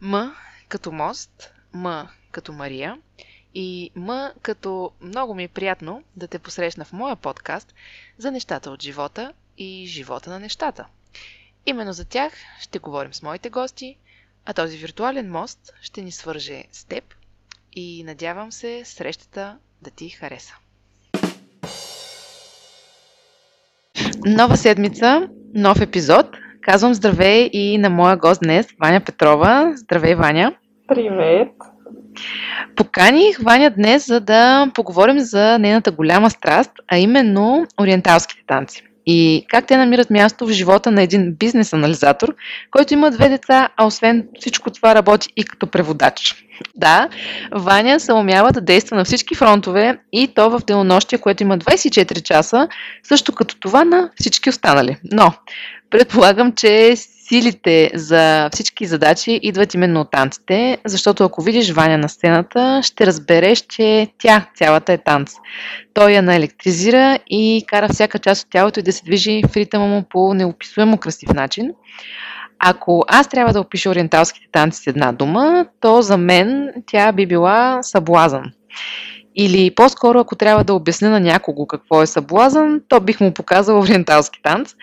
[0.00, 0.34] М
[0.68, 2.98] като мост, М като Мария
[3.54, 7.74] и М като много ми е приятно да те посрещна в моя подкаст
[8.18, 10.86] за нещата от живота и живота на нещата.
[11.66, 13.96] Именно за тях ще говорим с моите гости,
[14.44, 17.14] а този виртуален мост ще ни свърже с теб
[17.72, 20.54] и надявам се срещата да ти хареса.
[24.26, 26.26] Нова седмица, нов епизод.
[26.66, 29.72] Казвам здравей и на моя гост днес, Ваня Петрова.
[29.76, 30.52] Здравей, Ваня!
[30.88, 31.48] Привет!
[32.76, 38.82] Поканих Ваня днес, за да поговорим за нейната голяма страст, а именно ориенталските танци.
[39.06, 42.34] И как те намират място в живота на един бизнес анализатор,
[42.70, 46.46] който има две деца, а освен всичко това работи и като преводач.
[46.74, 47.08] Да,
[47.52, 52.22] Ваня се умява да действа на всички фронтове и то в денонощие, което има 24
[52.22, 52.68] часа,
[53.02, 54.96] също като това на всички останали.
[55.12, 55.32] Но
[55.90, 62.08] предполагам, че силите за всички задачи идват именно от танците, защото ако видиш Ваня на
[62.08, 65.34] сцената, ще разбереш, че тя цялата е танц.
[65.94, 69.86] Той я наелектризира и кара всяка част от тялото и да се движи в ритъма
[69.86, 71.70] му по неописуемо красив начин.
[72.58, 77.26] Ако аз трябва да опиша ориенталските танци с една дума, то за мен тя би
[77.26, 78.52] била съблазън.
[79.36, 83.78] Или по-скоро, ако трябва да обясня на някого какво е съблазън, то бих му показал
[83.80, 84.74] ориенталски танц.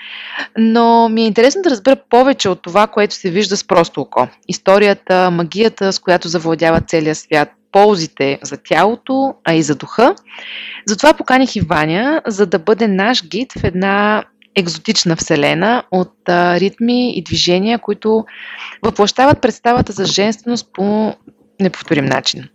[0.57, 4.27] Но ми е интересно да разбера повече от това, което се вижда с просто око.
[4.47, 10.15] Историята, магията, с която завладява целия свят, ползите за тялото, а и за духа.
[10.85, 14.23] Затова поканих и Ваня, за да бъде наш гид в една
[14.55, 18.25] екзотична вселена от ритми и движения, които
[18.81, 21.15] въплащават представата за женственост по
[21.59, 22.49] неповторим начин.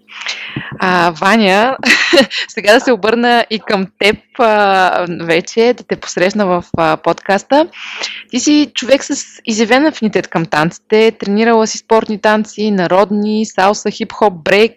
[0.79, 1.77] А, Ваня,
[2.49, 7.69] сега да се обърна и към теб а, вече, да те посрещна в а, подкаста.
[8.31, 14.43] Ти си човек с изявен афинитет към танците, тренирала си спортни танци, народни, салса, хип-хоп,
[14.43, 14.73] брейк,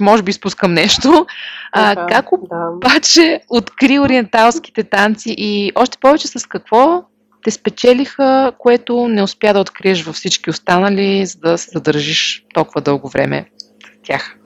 [0.00, 1.26] може би изпускам нещо.
[1.72, 3.40] А, да, как обаче да.
[3.48, 7.04] откри ориенталските танци и още повече с какво
[7.44, 12.80] те спечелиха, което не успя да откриеш във всички останали, за да се задържиш толкова
[12.80, 13.46] дълго време
[14.04, 14.38] тях?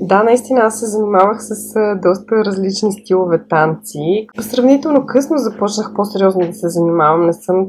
[0.00, 4.26] Да, наистина аз се занимавах с доста различни стилове танци.
[4.40, 7.26] Сравнително късно започнах по-сериозно да се занимавам.
[7.26, 7.66] Не съм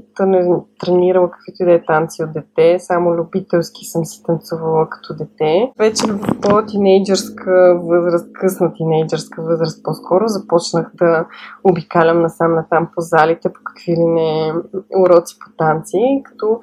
[0.80, 5.72] тренирала каквито и да е танци от дете, само любителски съм си танцувала като дете.
[5.78, 11.26] Вече в по-тинейджърска възраст, късна тинейджърска възраст по-скоро, започнах да
[11.64, 14.54] обикалям насам натам по залите, по какви ли не
[15.00, 16.60] уроци по танци, като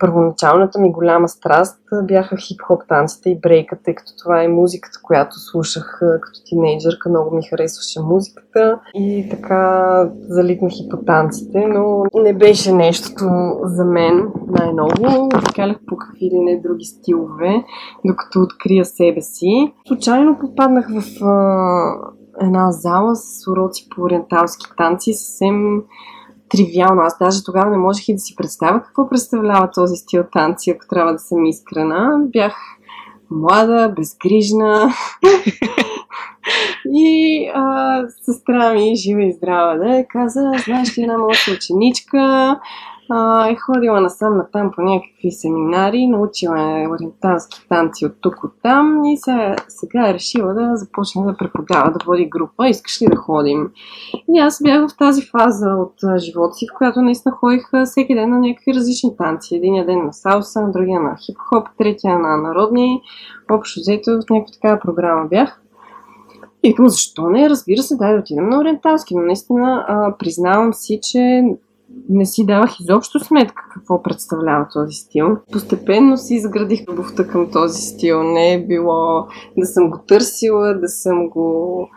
[0.00, 5.38] първоначалната ми голяма страст бяха хип-хоп танците и брейка, тъй като това е музиката, която
[5.38, 7.08] слушах като тинейджърка.
[7.08, 13.24] Много ми харесваше музиката и така залитнах и по танците, но не беше нещото
[13.62, 15.28] за мен най-ново.
[15.36, 17.64] Обикалях по какви ли не други стилове,
[18.04, 19.72] докато открия себе си.
[19.88, 21.04] Случайно попаднах в
[22.40, 25.82] една зала с уроци по ориенталски танци, съвсем
[26.50, 27.02] тривиално.
[27.02, 30.88] Аз даже тогава не можех и да си представя какво представлява този стил танци, ако
[30.88, 32.20] трябва да съм искрена.
[32.26, 32.54] Бях
[33.30, 34.92] млада, безгрижна
[36.94, 42.56] и а, сестра ми, жива и здрава, да, каза, знаеш ли една моя ученичка,
[43.10, 48.52] а, е ходила насам натам по някакви семинари, научила е ориенталски танци от тук от
[48.62, 52.68] там и сега, сега е решила да започне да преподава, да води група.
[52.68, 53.70] Искаш ли да ходим?
[54.34, 58.30] И аз бях в тази фаза от живота си, в която наистина ходих всеки ден
[58.30, 59.56] на някакви различни танци.
[59.56, 63.02] Единия ден на салса, другия на хип-хоп, третия на народни.
[63.50, 65.60] Общо взето в някаква такава програма бях.
[66.62, 67.50] И защо не?
[67.50, 71.42] Разбира се, дай да отидем на ориенталски, но наистина а, признавам си, че
[72.08, 75.36] не си давах изобщо сметка какво представлява този стил.
[75.52, 78.22] Постепенно си изградих любовта към този стил.
[78.22, 79.26] Не е било
[79.58, 81.88] да съм го търсила, да съм го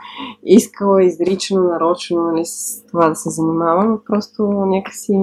[0.46, 4.00] искала изрично, нарочно, нали, с това да се занимавам.
[4.06, 5.14] Просто някакси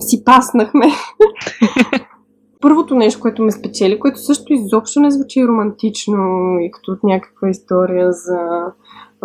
[0.00, 0.86] си паснахме.
[2.60, 6.14] Първото нещо, което ме спечели, което също изобщо не звучи романтично
[6.60, 8.38] и като от някаква история за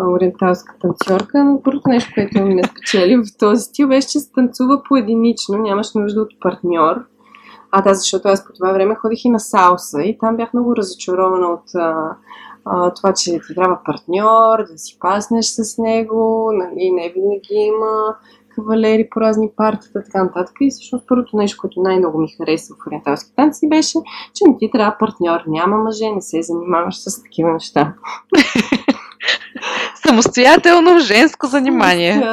[0.08, 4.32] ориенталска танцорка, но първото нещо, което ми ме спечели в този стил беше, че се
[4.32, 6.96] танцува поединично, нямаш нужда от партньор.
[7.72, 10.76] А да, защото аз по това време ходих и на салса и там бях много
[10.76, 12.16] разочарована от а,
[12.66, 18.16] а, това, че ти трябва партньор, да си паснеш с него, нали, не винаги има
[18.56, 20.56] кавалери по разни партията, така нататък.
[20.62, 23.98] И всъщност първото нещо, което най-много ми хареса в ориенталски танци беше,
[24.34, 27.94] че не ти трябва партньор, няма мъже, не се занимаваш с такива неща.
[30.10, 32.24] Самостоятелно женско занимание.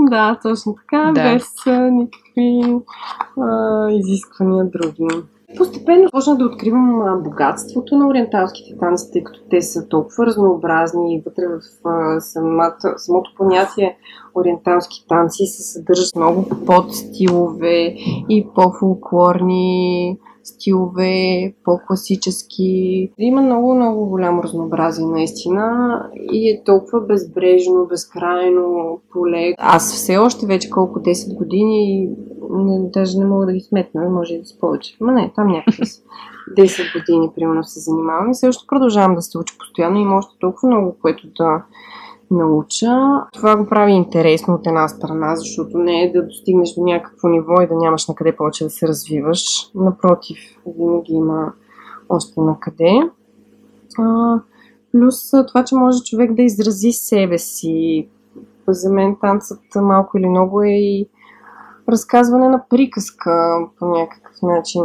[0.00, 1.34] Да, точно така, да.
[1.34, 1.46] без
[1.90, 2.76] никакви
[3.40, 5.22] а, изисквания други.
[5.56, 11.22] Постепенно почнах да откривам богатството на ориенталските танци, тъй като те са толкова разнообразни и
[11.26, 11.60] вътре в
[12.20, 13.96] самата, самото понятие
[14.34, 17.94] ориенталски танци се съдържат много подстилове
[18.28, 23.10] и по-фолклорни стилове, по-класически.
[23.18, 25.98] Има много, много голямо разнообразие наистина
[26.32, 29.54] и е толкова безбрежно, безкрайно поле.
[29.58, 32.08] Аз все още вече колко 10 години,
[32.50, 34.96] не, даже не мога да ги сметна, може да си повече.
[35.00, 35.82] Ма не, там някакви
[36.58, 39.98] 10 години, примерно, се занимавам и още продължавам да се уча постоянно.
[39.98, 41.62] Има още толкова много, което да
[42.32, 43.22] науча.
[43.32, 47.60] Това го прави интересно от една страна, защото не е да достигнеш до някакво ниво
[47.62, 49.70] и да нямаш на къде повече да се развиваш.
[49.74, 50.38] Напротив,
[50.78, 51.52] винаги има
[52.08, 53.00] още на къде.
[54.92, 58.08] Плюс това, че може човек да изрази себе си.
[58.68, 61.08] За мен танцът малко или много е и
[61.88, 64.82] разказване на приказка по някакъв начин.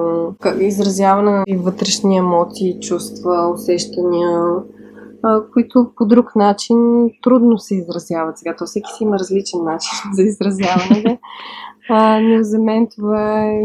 [0.59, 4.53] Изразяване на вътрешни емоции, чувства, усещания
[5.53, 6.77] които по друг начин
[7.23, 8.37] трудно се изразяват.
[8.37, 11.19] Сега то всеки си има различен начин за изразяване.
[11.89, 13.61] А, но за мен това е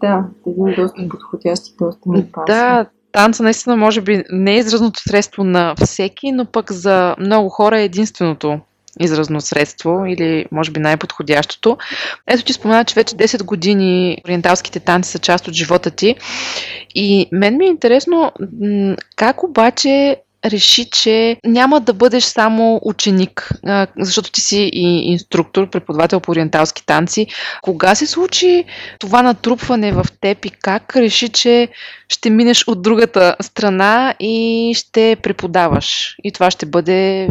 [0.00, 2.44] да, един доста подходящ и доста ми паса.
[2.46, 7.48] Да, танца наистина може би не е изразното средство на всеки, но пък за много
[7.48, 8.60] хора е единственото
[9.00, 11.78] изразно средство или може би най-подходящото.
[12.26, 16.16] Ето ти спомена, че вече 10 години ориенталските танци са част от живота ти
[16.94, 18.32] и мен ми е интересно
[19.16, 23.50] как обаче реши, че няма да бъдеш само ученик,
[23.98, 27.26] защото ти си и инструктор, преподавател по ориенталски танци.
[27.62, 28.64] Кога се случи
[28.98, 31.68] това натрупване в теб и как реши, че
[32.08, 36.16] ще минеш от другата страна и ще преподаваш?
[36.24, 37.28] И това ще бъде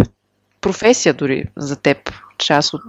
[0.61, 1.97] професия дори за теб,
[2.37, 2.81] част от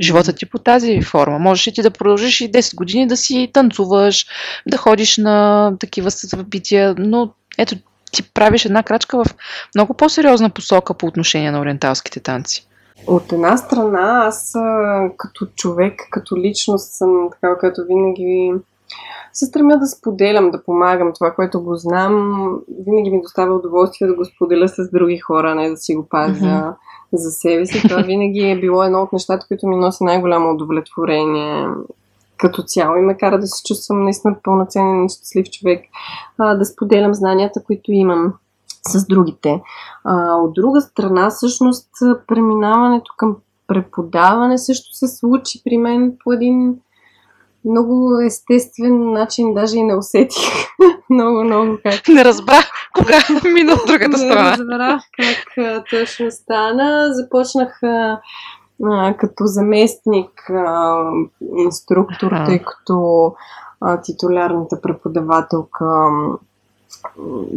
[0.00, 1.38] живота ти по тази форма.
[1.38, 4.26] Можеш и ти да продължиш и 10 години да си танцуваш,
[4.66, 7.76] да ходиш на такива събития, но ето
[8.12, 9.34] ти правиш една крачка в
[9.74, 12.66] много по-сериозна посока по отношение на ориенталските танци.
[13.06, 14.52] От една страна, аз
[15.16, 18.52] като човек, като личност съм такава, като винаги
[19.32, 22.50] се стремя да споделям, да помагам това, което го знам.
[22.86, 26.44] Винаги ми доставя удоволствие да го споделя с други хора, не да си го пазя
[26.44, 26.74] mm-hmm.
[27.12, 27.88] за себе си.
[27.88, 31.68] Това винаги е било едно от нещата, които ми носи най-голямо удовлетворение
[32.36, 35.84] като цяло и ме кара да се чувствам наистина пълноценен и щастлив човек,
[36.38, 38.34] а, да споделям знанията, които имам
[38.88, 39.62] с другите.
[40.04, 41.90] А, от друга страна, всъщност,
[42.26, 43.36] преминаването към
[43.66, 46.76] преподаване също се случи при мен по един
[47.64, 50.44] много естествен начин, даже и не усетих
[51.10, 52.08] много, много как.
[52.08, 53.18] Не разбрах кога
[53.52, 54.50] мина от другата страна.
[54.50, 57.08] Не разбрах как точно стана.
[57.12, 57.80] Започнах
[58.84, 60.96] а, като заместник а,
[61.56, 62.44] инструктор, а.
[62.44, 63.34] тъй като
[63.80, 66.10] а, титулярната преподавателка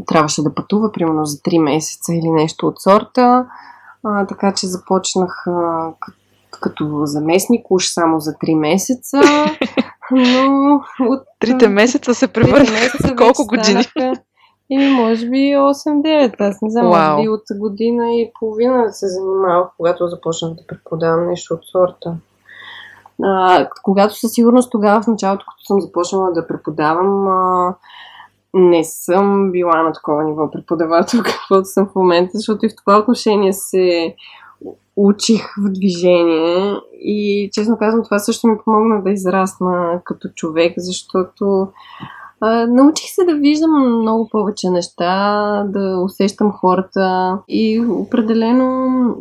[0.07, 3.45] трябваше да пътува, примерно за 3 месеца или нещо от сорта.
[4.04, 5.92] А, така че започнах а,
[6.62, 9.21] като заместник уж само за 3 месеца.
[10.12, 11.24] Но от...
[11.39, 13.83] Трите месеца се превърнаха в колко години?
[13.83, 14.21] Станаха,
[14.69, 16.36] и може би 8-9.
[16.39, 17.12] Аз не знам, wow.
[17.12, 22.16] може би от година и половина се занимавах, когато започнах да преподавам нещо от сорта.
[23.24, 27.76] А, когато със сигурност тогава в началото, като съм започнала да преподавам, а,
[28.54, 32.99] не съм била на такова ниво преподавател, каквото съм в момента, защото и в това
[32.99, 34.16] отношение се
[34.95, 41.68] учих в движение и честно казвам, това също ми помогна да израсна като човек, защото
[42.42, 48.66] а, научих се да виждам много повече неща, да усещам хората и определено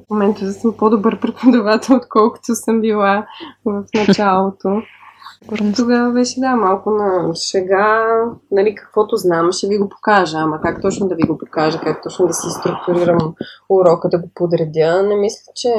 [0.07, 3.27] в момента съм по-добър преподавател, отколкото съм била
[3.65, 4.83] в началото.
[5.77, 8.07] Тогава беше, да, малко на шега,
[8.51, 12.03] нали, каквото знам, ще ви го покажа, ама как точно да ви го покажа, как
[12.03, 13.35] точно да си структурирам
[13.69, 15.73] урока, да го подредя, не мисля, че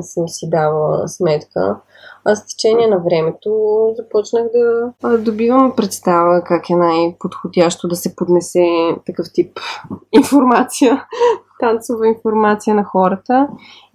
[0.00, 1.76] съм си дала сметка.
[2.24, 3.50] А с течение на времето
[3.96, 9.60] започнах да добивам представа как е най-подходящо да се поднесе такъв тип
[10.12, 11.06] информация,
[11.60, 13.48] танцова информация на хората.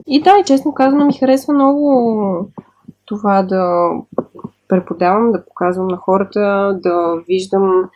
[0.07, 2.49] И да, и честно казано ми харесва много
[3.05, 3.89] това да
[4.67, 7.89] преподавам, да показвам на хората, да виждам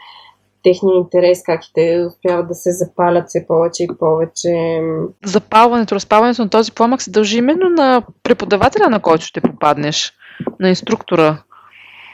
[0.63, 4.81] техния интерес, как и те успяват да се запалят все повече и повече.
[5.25, 10.13] Запалването, разпалването на този пламък се дължи именно на преподавателя, на който ще попаднеш,
[10.59, 11.37] на инструктора.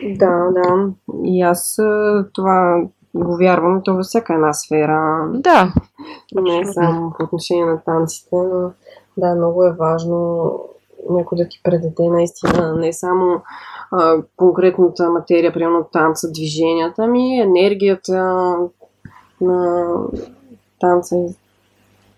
[0.03, 0.89] Да, да.
[1.23, 1.79] И аз
[2.33, 2.83] това
[3.15, 5.27] го вярвам, то във всяка една сфера.
[5.33, 5.73] Да.
[6.35, 8.71] Не само по отношение на танците, но
[9.17, 10.51] да, много е важно
[11.09, 13.41] някой да ти предаде наистина не само
[13.91, 18.55] а, конкретната материя, примерно танца, движенията ми, енергията
[19.41, 19.85] на
[20.79, 21.35] танца и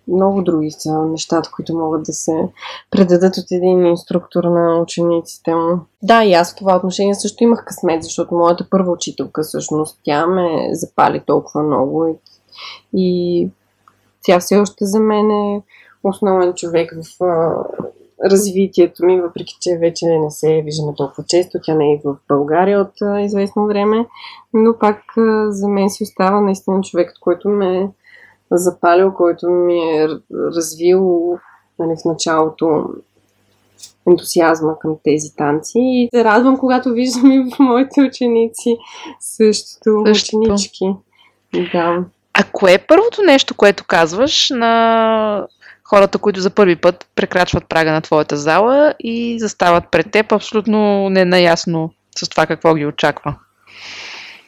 [0.08, 2.50] много други са нещата, които могат да се
[2.92, 5.80] предадат от един инструктор на учениците му.
[6.04, 10.28] Да, и аз в това отношение също имах късмет, защото моята първа учителка всъщност тя
[10.28, 12.16] ме запали толкова много и,
[12.94, 13.50] и
[14.24, 15.62] тя все още за мен е
[16.04, 17.56] основен човек в а,
[18.30, 21.60] развитието ми, въпреки че вече не се виждаме толкова често.
[21.64, 24.08] Тя не е в България от а, известно време,
[24.54, 27.90] но пак а, за мен си остава наистина човекът, който ме
[28.58, 31.32] запалил, който ми е развил
[31.80, 32.86] нали, в началото
[34.08, 35.80] ентусиазма към тези танци.
[35.80, 38.78] И се радвам, когато виждам и в моите ученици
[39.20, 40.38] същото, Също.
[40.38, 40.86] ученички.
[41.74, 42.04] Да.
[42.34, 45.48] А кое е първото нещо, което казваш на
[45.84, 51.10] хората, които за първи път прекрачват прага на твоята зала и застават пред теб абсолютно
[51.10, 53.36] не наясно с това какво ги очаква?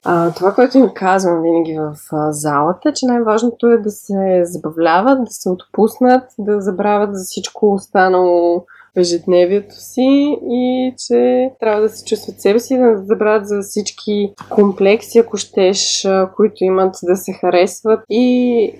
[0.05, 5.23] А, това, което им казвам винаги в а, залата, че най-важното е да се забавляват,
[5.23, 11.89] да се отпуснат, да забравят за всичко останало в ежедневието си и че трябва да
[11.89, 17.33] се чувстват себе си, да забравят за всички комплекси, ако щеш, които имат да се
[17.33, 17.99] харесват.
[18.09, 18.73] И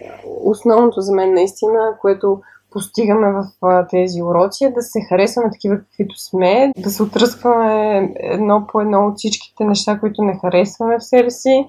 [0.44, 2.42] основното за мен наистина, което
[2.74, 8.68] постигаме в тези уроци, е да се харесваме такива каквито сме, да се отръскваме едно
[8.68, 11.66] по едно от всичките неща, които не харесваме в себе си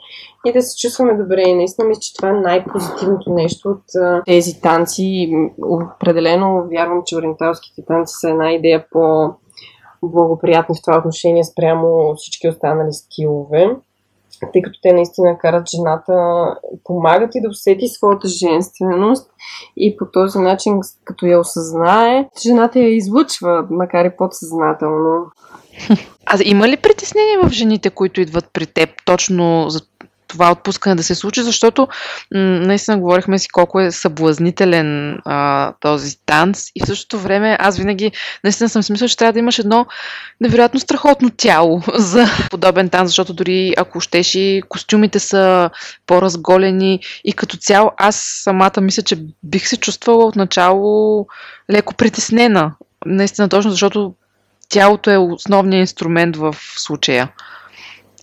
[0.47, 1.43] и да се чувстваме добре.
[1.43, 3.85] И наистина мисля, че това е най-позитивното нещо от
[4.27, 5.31] тези танци.
[5.63, 9.31] Определено вярвам, че ориенталските танци са една идея по
[10.03, 13.77] благоприятни в това отношение спрямо всички останали скилове
[14.53, 16.45] тъй като те наистина карат жената,
[16.85, 19.31] помагат и да усети своята женственост
[19.77, 25.27] и по този начин, като я осъзнае, жената я излъчва, макар и подсъзнателно.
[26.27, 29.81] А има ли притеснение в жените, които идват при теб точно за
[30.29, 31.89] това отпускане да се случи, защото
[32.35, 37.79] м- наистина говорихме си колко е съблазнителен а, този танц и в същото време аз
[37.79, 38.13] винаги
[38.45, 39.87] наистина съм смисъл, че трябва да имаш едно
[40.41, 45.71] невероятно страхотно тяло за подобен танц, защото дори ако щеш и костюмите са
[46.07, 51.27] по-разголени и като цяло аз самата мисля, че бих се чувствала отначало
[51.71, 52.75] леко притеснена.
[53.07, 54.15] Наистина точно, защото
[54.69, 57.29] тялото е основният инструмент в случая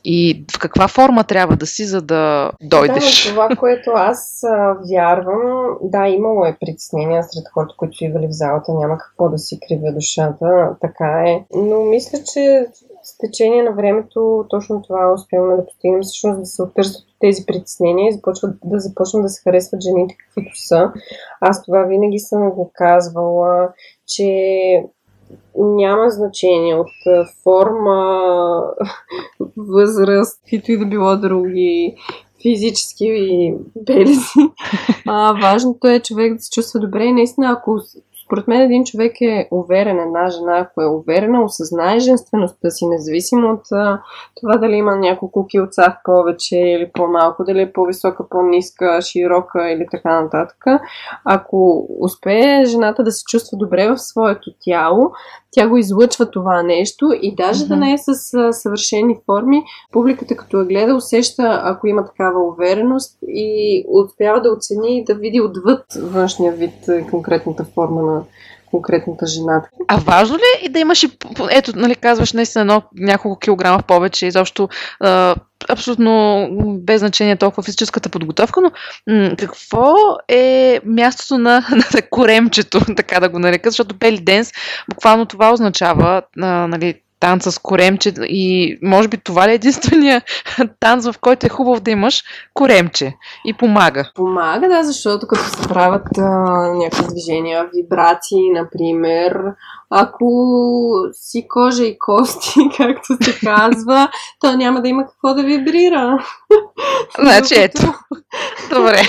[0.04, 3.24] и в каква форма трябва да си, за да дойдеш.
[3.24, 8.32] Да, това, което аз а, вярвам, да, имало е притеснения сред хората, които идвали в
[8.32, 11.46] залата, няма какво да си кривя душата, така е.
[11.56, 12.68] Но мисля, че
[13.04, 17.46] с течение на времето точно това успяваме да постигнем, всъщност да се оттърсят от тези
[17.46, 20.92] притеснения и започват, да започнат да се харесват жените каквито са.
[21.42, 23.70] Аз това винаги съм го казвала,
[24.08, 24.34] че
[25.58, 28.62] няма значение от форма,
[29.58, 31.96] възраст, каквито и да било други
[32.42, 33.54] физически
[33.86, 34.22] белези.
[35.08, 37.80] А, важното е човек да се чувства добре и наистина, ако
[38.32, 43.52] според мен един човек е уверен, една жена, ако е уверена, осъзнае женствеността си, независимо
[43.52, 44.02] от а,
[44.42, 49.88] това дали има няколко килца в повече или по-малко, дали е по-висока, по-ниска, широка или
[49.92, 50.66] така нататък.
[51.26, 55.12] Ако успее жената да се чувства добре в своето тяло,
[55.52, 57.68] тя го излъчва това нещо и даже mm-hmm.
[57.68, 62.44] да не е с а, съвършени форми, публиката като я гледа усеща, ако има такава
[62.44, 66.74] увереност и успява да оцени и да види отвъд външния вид,
[67.10, 68.21] конкретната форма на
[68.72, 69.64] конкретната жена.
[69.88, 71.10] А важно ли е да имаш и,
[71.52, 74.70] ето, нали, казваш наистина едно, няколко килограма повече, изобщо
[75.70, 76.48] абсолютно
[76.80, 78.72] без значение толкова физическата подготовка, но
[79.38, 79.96] какво
[80.28, 84.52] е мястото на, на коремчето, така да го нарека, защото бели денс,
[84.90, 90.22] буквално това означава, нали, танца с коремче и може би това ли е единствения
[90.80, 92.24] танц, в който е хубаво да имаш
[92.54, 94.12] коремче и помага?
[94.16, 96.22] Помага, да, защото като се правят а,
[96.74, 99.34] някакви движения, вибрации, например,
[99.90, 100.26] ако
[101.14, 104.10] си кожа и кости, както се казва,
[104.40, 106.26] то няма да има какво да вибрира.
[107.20, 107.94] Значи ето.
[108.70, 109.02] Добре.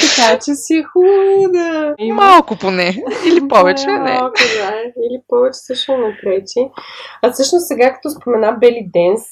[0.00, 3.04] Така че си хубаво И Малко поне.
[3.26, 3.98] Или повече, не.
[3.98, 4.72] Малко, да.
[4.80, 6.70] Или повече също не пречи.
[7.22, 9.22] А всъщност сега, като спомена Бели Денс,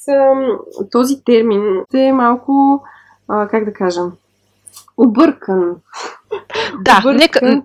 [0.91, 2.83] този термин е малко,
[3.51, 4.01] как да кажа,
[4.97, 5.75] объркан.
[6.83, 7.17] Да, объркан.
[7.17, 7.63] нека.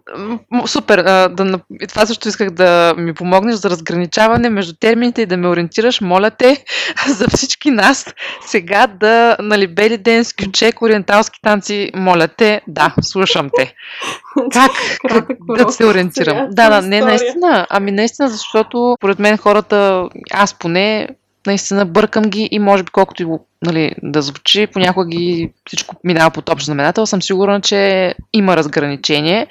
[0.68, 1.04] Супер.
[1.30, 1.60] Да,
[1.90, 6.02] това също исках да ми помогнеш за разграничаване между термините и да ме ориентираш.
[6.02, 6.64] Моля те
[7.08, 8.06] за всички нас
[8.42, 11.92] сега да, нали, бели ден, скючек, ориенталски танци.
[11.96, 13.74] Моля те, да, слушам те.
[14.52, 14.72] Как,
[15.10, 16.48] как да се ориентирам?
[16.52, 17.68] Да, да, не, наистина.
[17.70, 21.08] Ами наистина, защото поред мен хората, аз поне
[21.50, 23.28] наистина бъркам ги и може би колкото и
[23.62, 27.06] нали, да звучи, понякога ги всичко минава под общ знаменател.
[27.06, 29.48] Съм сигурна, че има разграничение,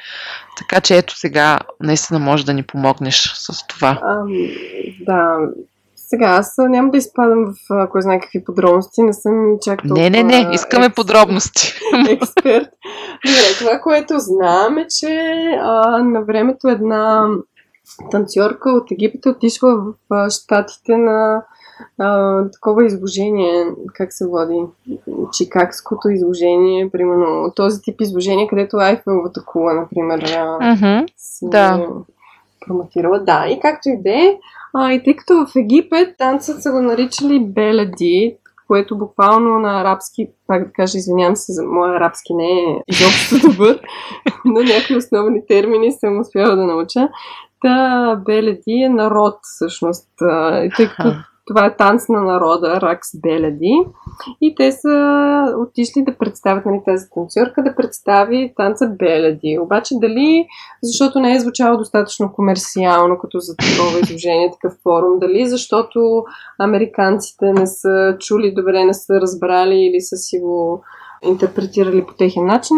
[0.59, 4.00] така че ето сега наистина може да ни помогнеш с това.
[4.02, 4.25] А,
[5.00, 5.37] да,
[5.97, 10.02] сега аз няма да изпадам в кой знае какви подробности, не съм чак толкова...
[10.02, 10.95] Не, не, не, искаме екс...
[10.95, 11.75] подробности.
[12.09, 12.69] Експерт.
[13.26, 15.11] Добре, това, което знам е, че
[15.62, 17.28] а, на времето една
[18.11, 19.76] танцорка от Египет отишла
[20.11, 21.43] в щатите на
[21.99, 24.61] а, такова изложение, как се води,
[25.32, 31.06] чикагското изложение, примерно този тип изложение, където Айфеловата кула, например, mm-hmm.
[31.16, 31.87] си да.
[32.66, 33.18] промотирала.
[33.18, 34.38] Да, и както и да е,
[34.76, 38.37] и тъй като в Египет танцът са го наричали Белади,
[38.68, 43.49] което буквално на арабски, пак да кажа, извинявам се, за моя арабски не е изобщо
[43.50, 43.80] добър,
[44.44, 47.08] но някои основни термини съм успяла да науча.
[47.62, 50.08] Та Беледи е народ, всъщност.
[50.76, 51.14] Тъй като
[51.49, 53.87] това е танц на народа, Ракс Беледи.
[54.40, 59.59] И те са отишли да представят нали, тази танцорка, да представи танца Беледи.
[59.62, 60.47] Обаче дали,
[60.83, 66.25] защото не е звучало достатъчно комерциално, като за такова изложение, такъв форум, дали защото
[66.59, 70.83] американците не са чули добре, не са разбрали или са си го
[71.23, 72.76] интерпретирали по техен начин.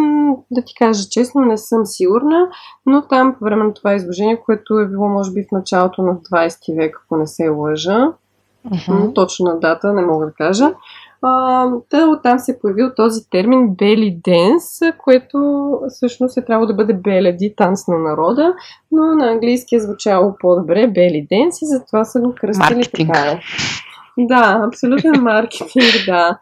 [0.51, 2.49] Да ти кажа честно, не съм сигурна,
[2.87, 6.17] но там по време на това изложение, което е било може би в началото на
[6.17, 8.13] 20 век, ако не се лъжа,
[8.69, 9.15] Uh-huh.
[9.15, 10.73] Точна дата не мога да кажа.
[11.23, 16.75] А, та оттам се е появил този термин Бели Денс, което всъщност е трябвало да
[16.75, 18.55] бъде Беледи танц на народа,
[18.93, 23.13] но на английски е звучало по-добре Бели Денс и затова са го кръстили Маркетинг.
[23.15, 23.41] така.
[24.19, 26.39] Да, абсолютен маркетинг, да.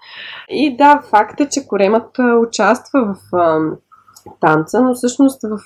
[0.51, 3.37] И да, факт е, че Коремът участва в
[4.41, 5.59] танца, но всъщност в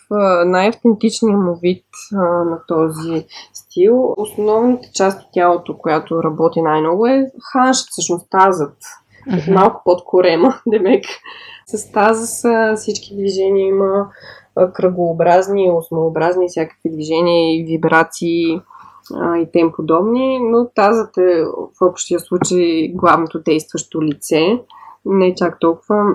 [0.47, 7.31] най-автентичния му вид а, на този стил, основната част от тялото, която работи най-много е
[7.53, 8.77] ханшът, всъщност тазът.
[9.31, 9.55] Uh-huh.
[9.55, 11.05] Малко под корема, демек.
[11.67, 14.09] С таза са всички движения има
[14.75, 18.61] кръгообразни, осмообразни, всякакви движения и вибрации
[19.15, 24.61] а, и тем подобни, но тазът е в общия случай главното действащо лице.
[25.05, 26.15] Не чак толкова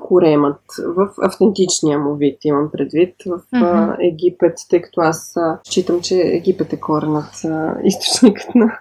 [0.00, 3.96] коремът в автентичния му вид, имам предвид, в mm-hmm.
[4.12, 7.32] Египет, тъй като аз считам, че Египет е коренът,
[7.84, 8.78] източникът на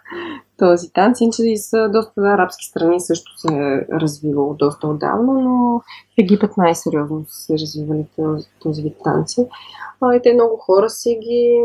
[0.58, 1.22] този танц.
[1.22, 6.18] Иначе и са доста да, арабски страни също се е развивало доста отдавна, но в
[6.18, 9.48] Египет най-сериозно са се развивали този, този вид танци.
[10.02, 11.64] А, и те много хора си ги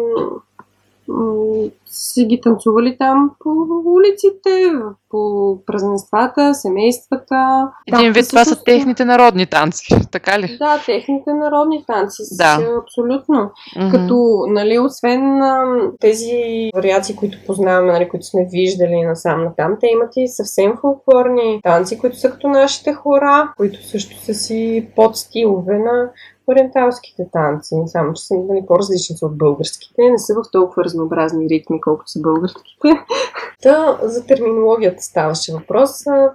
[1.86, 3.50] си ги танцували там по
[3.84, 4.72] улиците,
[5.10, 7.68] по празненствата, семействата.
[7.86, 10.56] Един вид това са техните народни танци, така ли?
[10.58, 12.58] Да, техните народни танци, да.
[12.82, 13.36] Абсолютно.
[13.36, 13.90] Mm-hmm.
[13.90, 15.64] Като, нали, освен а,
[16.00, 20.76] тези вариации, които познаваме, нали, които сме виждали насам на там, те имат и съвсем
[20.80, 26.10] фолклорни танци, които са като нашите хора, които също са си под стилове на
[26.50, 31.48] ориенталските танци, само че са нали, по-различни са от българските, не са в толкова разнообразни
[31.48, 32.88] ритми, колкото са българските.
[33.62, 35.90] Та, за терминологията ставаше въпрос.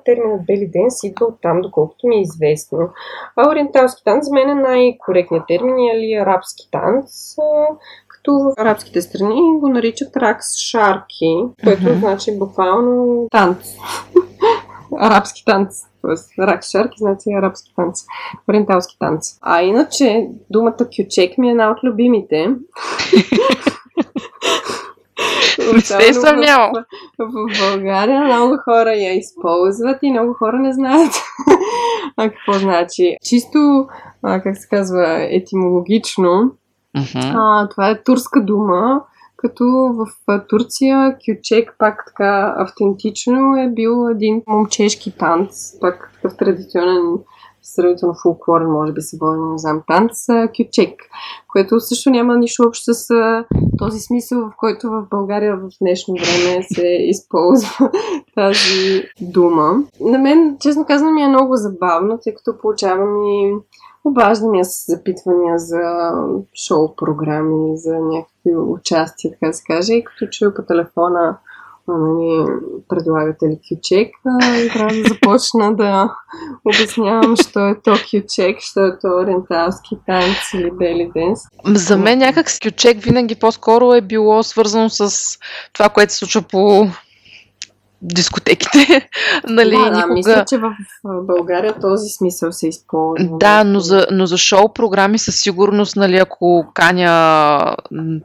[0.06, 2.80] Терминът бели ден си идва от там, доколкото ми е известно.
[3.36, 7.36] А ориенталски танц за мен е най-коректният термин, или арабски танц,
[8.08, 12.00] като в арабските страни го наричат ракс шарки, което mm-hmm.
[12.00, 13.58] значи буквално танц.
[14.96, 15.76] арабски танц.
[16.02, 18.00] Тоест, рак шарки значи арабски танц,
[18.50, 19.38] ориенталски танц.
[19.42, 22.50] А иначе, думата кючек ми е една от любимите.
[25.74, 26.72] Не се съмнявам.
[27.20, 31.14] В, в България много хора я използват и много хора не знаят
[32.18, 33.18] а какво значи.
[33.24, 33.88] Чисто,
[34.24, 36.52] а, как се казва, етимологично,
[36.98, 37.34] uh-huh.
[37.36, 39.02] а, това е турска дума,
[39.38, 40.08] като в
[40.48, 47.18] Турция кючек пак така автентично е бил един момчешки танц, пак такъв традиционен
[47.68, 50.26] сравнително фулклорен, може би се води, не знам, танц,
[50.58, 51.02] кючек,
[51.48, 53.08] което също няма нищо общо с
[53.78, 57.92] този смисъл, в който в България в днешно време се използва
[58.36, 59.84] тази дума.
[60.02, 63.54] На мен, честно казвам, ми е много забавно, тъй като получавам и
[64.08, 66.12] Обаждания с запитвания за
[66.68, 69.94] шоу програми, за някакви участия, така да се каже.
[69.94, 71.38] И като чуя по телефона
[71.88, 72.46] нали,
[72.90, 74.16] предлагате ли кючек
[74.74, 76.16] трябва да започна да
[76.66, 81.40] обяснявам, що е то кючек, що е то ориенталски танц или бели денс.
[81.66, 85.38] За мен някак с кючек винаги по-скоро е било свързано с
[85.74, 86.88] това, което се случва по
[88.02, 89.10] дискотеките.
[89.48, 93.38] нали, да, да, мисля, че в България този смисъл се използва.
[93.38, 97.76] Да, но за, но за шоу програми със сигурност, нали, ако каня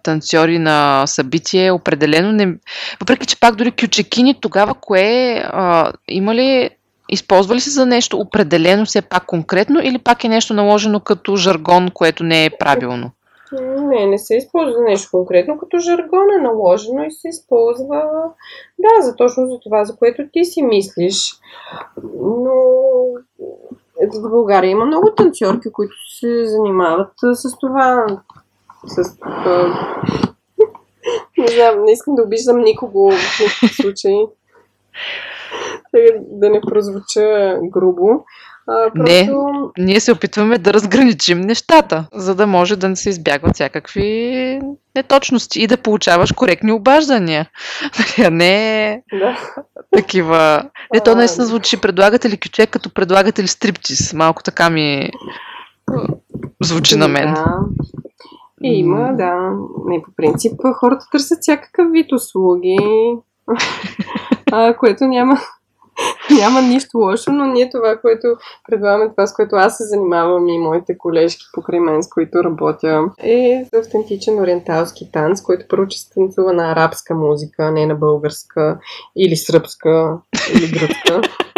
[0.03, 2.55] танцори на събитие, определено не...
[3.01, 6.71] Въпреки, че пак дори кючекини, тогава кое а, има ли
[7.09, 11.37] Използва ли се за нещо определено, все пак конкретно, или пак е нещо наложено като
[11.37, 13.11] жаргон, което не е правилно?
[13.61, 18.03] Не, не се използва нещо конкретно, като жаргон е наложено и се използва,
[18.79, 21.41] да, за точно за това, за което ти си мислиш.
[22.21, 22.55] Но
[24.13, 28.07] в България има много танцорки, които се занимават с това.
[28.87, 28.97] С,
[31.39, 34.17] не знам, не искам да обиждам никого в никакъв случай.
[36.19, 38.25] Да не прозвуча грубо.
[38.69, 39.13] А, просто...
[39.13, 39.31] Не,
[39.79, 44.61] ние се опитваме да разграничим нещата, за да може да не се избягват всякакви
[44.97, 47.49] неточности и да получаваш коректни обаждания.
[48.25, 49.39] А не да.
[49.97, 50.71] такива.
[50.95, 51.81] Не, то наистина звучи.
[51.81, 54.13] Предлагате ли кючек, като предлагате ли стриптиз?
[54.13, 55.11] Малко така ми
[56.63, 57.35] звучи на мен.
[57.35, 57.59] Да.
[58.63, 59.51] И има, да.
[59.87, 62.77] Не, по принцип, хората търсят всякакъв вид услуги,
[64.53, 65.37] а, което няма
[66.31, 68.27] Няма нищо лошо, но ние това, което
[68.69, 73.05] предлагаме, това с което аз се занимавам и моите колежки покрай мен, с които работя,
[73.19, 78.79] е автентичен ориенталски танц, който първо, че се танцува на арабска музика, не на българска
[79.17, 80.19] или сръбска
[80.55, 81.21] или гръцка.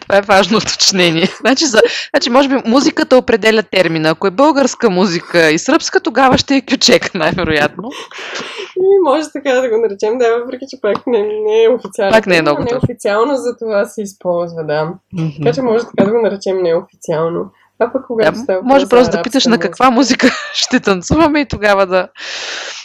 [0.00, 1.28] Това е важно уточнение.
[1.40, 1.80] Значи, за,
[2.10, 4.08] значи, може би музиката определя термина.
[4.08, 7.90] Ако е българска музика и сръбска, тогава ще е кючек, най-вероятно.
[8.76, 12.12] И може така да го наречем, да, въпреки че пак не, не е официално.
[12.12, 12.62] Пак не е много.
[12.62, 14.92] Неофициално за това се използва, да.
[15.14, 15.42] Mm-hmm.
[15.44, 17.50] Така че може така да го наречем неофициално.
[17.78, 19.50] А пък когато да, става Може просто да питаш музика.
[19.50, 22.08] на каква музика ще танцуваме и тогава да,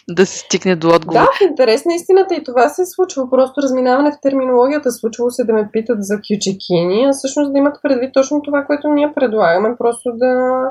[0.10, 1.20] да се стигне до отговор.
[1.20, 3.30] Да, в интерес на истината и това се е случва.
[3.30, 4.92] Просто разминаване в терминологията.
[4.92, 8.88] Случвало се да ме питат за кючекини, а всъщност да имат предвид точно това, което
[8.88, 9.76] ние предлагаме.
[9.78, 10.62] Просто да,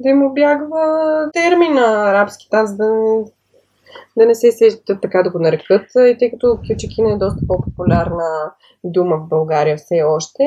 [0.00, 0.84] да им обягва
[1.32, 2.90] термина арабски танц, да,
[4.16, 5.86] да не се сещат така да го нарекат.
[5.96, 8.52] И тъй като кючекина е доста по-популярна
[8.84, 10.42] дума в България все още,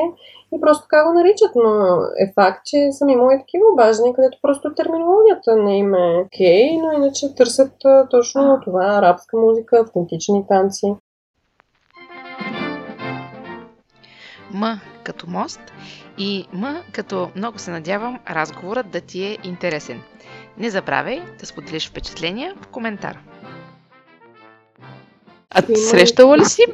[0.56, 1.72] и просто така го наричат, но
[2.20, 6.70] е факт, че съм имала и такива обаждания, където просто терминологията не им е окей,
[6.70, 7.72] okay, но иначе търсят
[8.10, 10.96] точно това арабска музика, автентични танци.
[14.54, 15.62] М като мост
[16.18, 20.02] и М като много се надявам разговорът да ти е интересен.
[20.58, 23.20] Не забравяй да споделиш впечатления в коментар.
[25.56, 26.66] А срещала ли си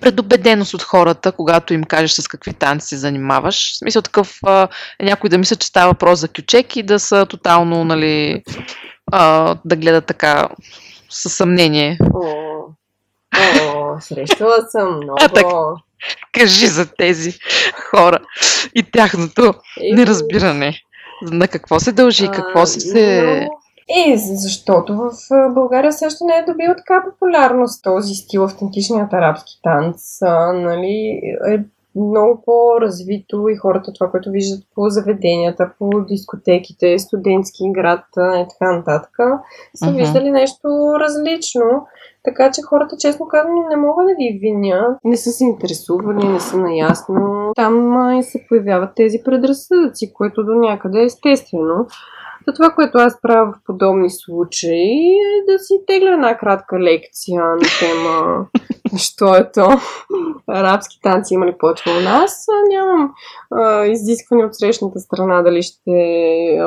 [0.00, 3.72] предубеденост от хората, когато им кажеш с какви танци се занимаваш.
[3.72, 4.68] В смисъл такъв а,
[5.02, 8.42] някой да мисля, че става въпрос за кючек и да са тотално, нали,
[9.12, 10.48] а, да гледат така
[11.10, 11.98] със съмнение.
[12.14, 12.24] О,
[13.62, 15.18] о срещала съм много.
[15.20, 15.46] А, так,
[16.32, 17.38] кажи за тези
[17.90, 18.18] хора
[18.74, 19.54] и тяхното
[19.92, 20.80] неразбиране.
[21.22, 23.22] На какво се дължи, какво се...
[23.22, 25.10] Много е, защото в
[25.54, 30.22] България също не е добил така популярност този стил, автентичният арабски танц.
[30.22, 31.64] А, нали, е
[31.96, 38.76] много по-развито и хората това, което виждат по заведенията, по дискотеките, студентски град и така
[38.76, 39.16] нататък,
[39.74, 39.96] са uh-huh.
[39.96, 40.68] виждали нещо
[41.00, 41.86] различно.
[42.24, 44.98] Така че хората, честно казвам, не могат да ги винят.
[45.04, 47.52] Не са се интересували, не са наясно.
[47.56, 51.86] Там и се появяват тези предразсъдъци, което до някъде е естествено.
[52.46, 57.42] Та това, което аз правя в подобни случаи е да си тегля една кратка лекция
[57.44, 58.46] на тема
[58.98, 59.68] що е то.
[60.46, 62.46] Арабски танци има ли почва у нас?
[62.68, 63.12] Нямам
[63.50, 65.92] а, изискване от срещната страна дали ще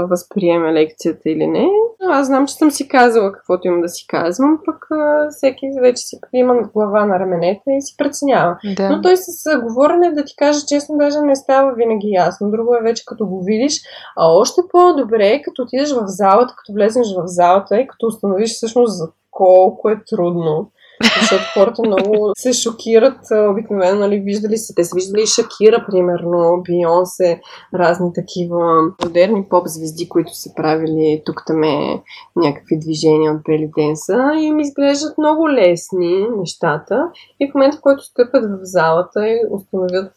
[0.10, 1.68] възприеме лекцията или не.
[2.10, 6.02] Аз знам, че съм си казала каквото имам да си казвам, пък а, всеки вече
[6.04, 8.58] си има глава на раменете и си преценява.
[8.76, 8.90] Да.
[8.90, 12.52] Но той с говорене, да ти кажа честно, даже не става винаги ясно.
[12.52, 13.82] Друго е вече като го видиш,
[14.18, 18.54] а още по-добре е като отидеш в залата, като влезеш в залата и като установиш
[18.54, 20.72] всъщност колко е трудно
[21.22, 23.18] защото хората много се шокират.
[23.52, 27.42] Обикновено, нали, виждали са, те са виждали Шакира, примерно, Бионсе,
[27.74, 32.04] разни такива модерни поп-звезди, които са правили тук там е
[32.36, 37.10] някакви движения от Бели Денса и им изглеждат много лесни нещата.
[37.40, 40.12] И в момента, в който стъпят в залата и установят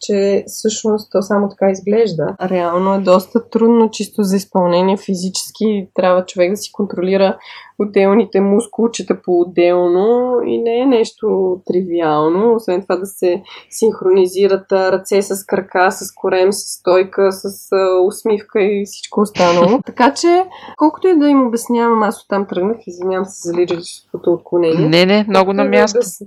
[0.00, 2.36] че всъщност то само така изглежда.
[2.42, 5.88] Реално е доста трудно, чисто за изпълнение физически.
[5.94, 7.38] Трябва човек да си контролира
[7.78, 12.54] отделните мускулчета по-отделно и не е нещо тривиално.
[12.54, 17.70] Освен това да се синхронизират ръце с крака, с корем, с стойка, с
[18.06, 19.80] усмивка и всичко останало.
[19.86, 20.44] така че,
[20.76, 24.88] колкото и да им обяснявам, аз оттам тръгнах, извинявам се за лирическото отклонение.
[24.88, 25.98] Не, не, много на място.
[25.98, 26.26] Да,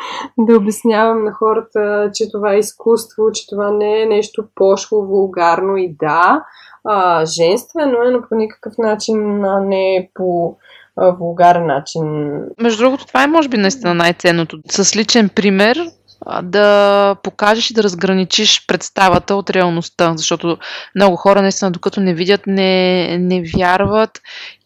[0.38, 5.76] да обяснявам на хората, че това е изкуство, че това не е нещо пошло, вулгарно
[5.76, 6.44] и да,
[6.84, 10.56] а, женствено е, но по никакъв начин не е по
[10.96, 12.02] а, вулгарен начин.
[12.60, 14.58] Между другото, това е може би наистина най-ценното.
[14.70, 15.90] С личен пример
[16.42, 20.58] да покажеш и да разграничиш представата от реалността, защото
[20.94, 24.10] много хора наистина докато не видят, не, не вярват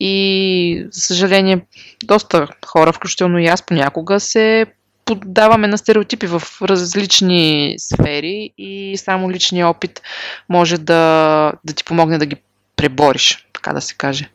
[0.00, 1.66] и за съжаление
[2.04, 4.66] доста хора, включително и аз понякога се
[5.04, 10.02] поддаваме на стереотипи в различни сфери и само личният опит
[10.48, 12.36] може да, да ти помогне да ги
[12.76, 14.30] пребориш, така да се каже.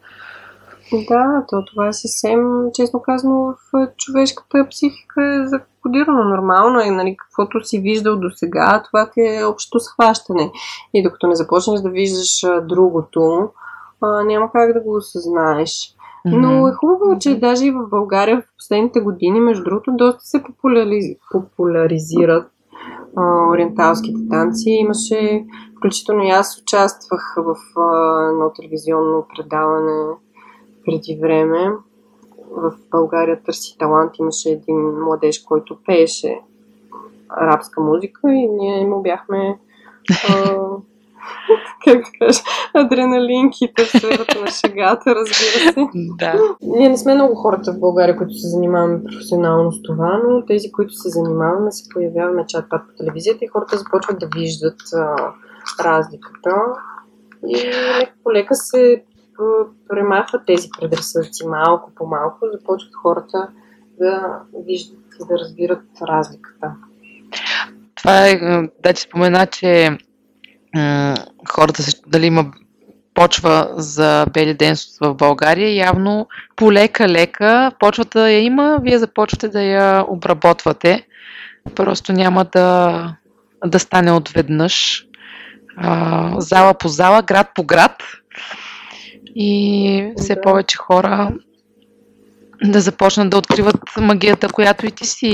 [0.93, 2.39] Да, то това е съвсем,
[2.73, 8.83] честно казано, в човешката психика е закодирано нормално е, нали, каквото си виждал до сега,
[8.87, 10.51] това е общо схващане.
[10.93, 13.49] И докато не започнеш да виждаш другото,
[14.25, 15.96] няма как да го осъзнаеш.
[16.25, 20.43] Но е хубаво, че даже и в България в последните години, между другото, доста се
[20.43, 21.05] популяриз...
[21.31, 22.51] популяризират
[23.17, 24.69] а, ориенталските танци.
[24.69, 25.45] Имаше,
[25.77, 30.15] включително и аз участвах в а, едно телевизионно предаване
[30.85, 31.71] преди време.
[32.51, 34.11] В България търси талант.
[34.19, 36.39] Имаше един младеж, който пееше
[37.29, 39.59] арабска музика и ние му бяхме
[40.29, 40.55] а,
[41.85, 42.39] как да кажа,
[42.73, 45.87] адреналинките в сферата на шегата, разбира се.
[45.93, 46.33] Да.
[46.61, 50.71] Ние не сме много хората в България, които се занимаваме професионално с това, но тези,
[50.71, 55.15] които се занимаваме, се появяваме чат-пат по телевизията и хората започват да виждат а,
[55.83, 56.51] разликата.
[57.47, 57.67] И
[57.99, 59.03] лека по лека се
[59.89, 63.49] премахват тези предразсъдци малко по малко, започват хората
[63.99, 66.71] да виждат и да разбират разликата.
[67.95, 68.39] Това е,
[68.83, 69.97] да ти спомена, че
[71.49, 72.51] хората дали има
[73.13, 80.05] почва за бели ден в България, явно полека-лека почвата я има, вие започвате да я
[80.07, 81.07] обработвате.
[81.75, 83.15] Просто няма да,
[83.65, 85.05] да стане отведнъж.
[85.77, 88.03] А, зала по зала, град по град.
[89.35, 91.31] И все повече хора
[92.63, 95.27] да започнат да откриват магията, която и ти си,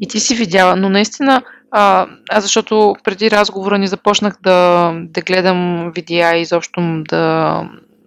[0.00, 0.76] и ти си видяла.
[0.76, 1.42] Но наистина
[1.76, 7.62] а, аз защото преди разговора ни започнах да, да гледам видеа и изобщо да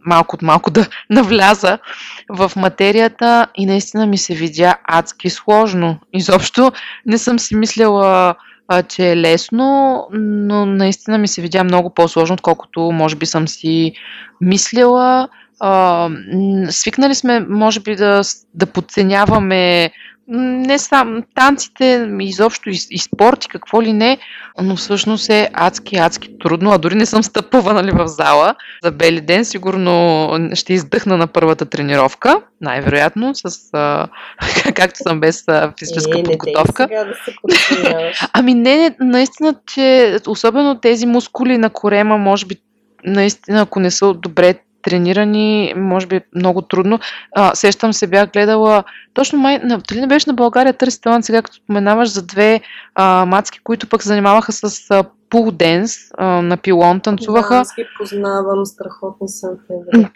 [0.06, 1.78] малко от малко да навляза
[2.30, 6.00] в материята и наистина ми се видя адски сложно.
[6.14, 6.72] Изобщо
[7.06, 8.36] не съм си мисляла,
[8.68, 13.48] а, че е лесно, но наистина ми се видя много по-сложно, отколкото може би съм
[13.48, 13.94] си
[14.42, 15.30] мислила.
[15.60, 16.10] А,
[16.70, 18.22] свикнали сме, може би, да,
[18.54, 19.92] да подценяваме
[20.28, 24.18] не само танците, изобщо и, и спорт и какво ли не,
[24.62, 28.92] но всъщност е адски, адски трудно, а дори не съм стъпвала нали, в зала за
[28.92, 34.08] бели ден, сигурно ще издъхна на първата тренировка, най-вероятно, с, а,
[34.74, 36.88] както съм без а, физическа е, подготовка.
[36.88, 37.34] Не, да се
[38.34, 42.56] ами не, не, наистина, че особено тези мускули на корема, може би
[43.06, 44.56] наистина, ако не са добре
[44.88, 47.00] тренирани, може би много трудно.
[47.36, 51.26] А, сещам се, бях гледала, точно май, на, дали не беше на България търси талант,
[51.26, 52.62] сега като споменаваш за две
[52.96, 57.54] а, мацки, които пък се занимаваха с а, пул денс на пилон, танцуваха.
[57.54, 59.50] Да, аз ги познавам, страхотни съм.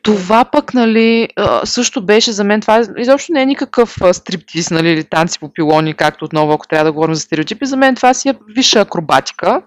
[0.02, 1.28] Това пък, нали,
[1.64, 5.94] също беше за мен, това изобщо не е никакъв стриптиз, нали, или танци по пилони,
[5.94, 9.62] както отново, ако трябва да говорим за стереотипи, за мен това си е висша акробатика.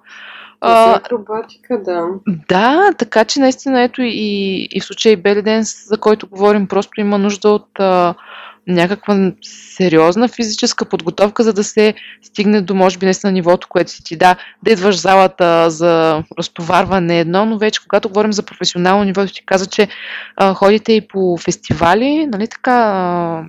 [0.67, 2.07] А, акробатика, да.
[2.49, 7.19] Да, така че наистина ето и, и в случай Бели за който говорим, просто има
[7.19, 8.15] нужда от а,
[8.67, 14.05] някаква сериозна физическа подготовка, за да се стигне до, може би, наистина нивото, което си
[14.05, 19.05] ти да, да идваш в залата за разтоварване едно, но вече когато говорим за професионално
[19.05, 19.89] ниво, ти каза, че
[20.37, 23.45] а, ходите и по фестивали, нали така, а,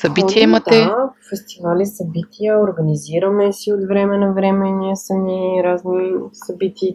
[0.00, 0.84] събития Ходим, имате?
[0.84, 6.94] Да, фестивали, събития, организираме си от време на време ние сами разни събития,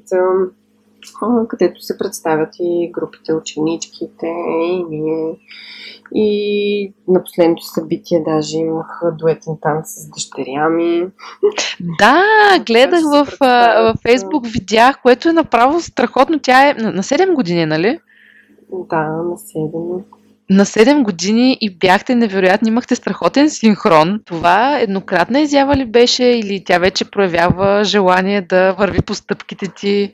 [1.47, 4.27] където се представят и групите ученичките,
[4.61, 5.35] и ние.
[6.13, 11.07] И на последното събитие даже имах дуетен танц с дъщеря ми.
[11.99, 12.23] Да,
[12.65, 16.39] гледах в, в Фейсбук, видях, което е направо страхотно.
[16.39, 17.99] Тя е на 7 години, нали?
[18.89, 20.03] Да, на 7.
[20.49, 24.19] На 7 години и бяхте невероятни, имахте страхотен синхрон.
[24.25, 30.13] Това еднократна изява ли беше или тя вече проявява желание да върви по стъпките ти?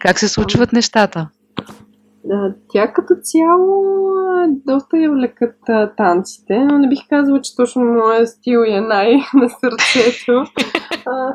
[0.00, 1.28] Как се случват нещата?
[2.68, 3.84] Тя като цяло
[4.66, 5.56] доста я влекат
[5.96, 10.44] танците, но не бих казала, че точно моя стил е най на сърцето.
[11.06, 11.34] а,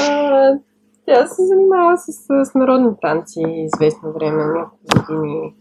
[0.00, 0.58] а,
[1.06, 2.12] тя се занимава с,
[2.44, 5.54] с народни танци известно време, няколко години.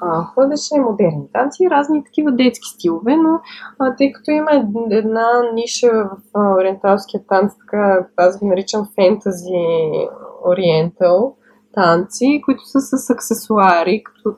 [0.00, 3.40] А, ходеше модерни танци, разни такива детски стилове, но
[3.78, 4.50] а, тъй като има
[4.90, 10.08] една ниша в а, ориенталския танц, така аз ги наричам фентази
[10.46, 11.36] ориентал,
[11.72, 14.36] танци, които са с аксесуари, като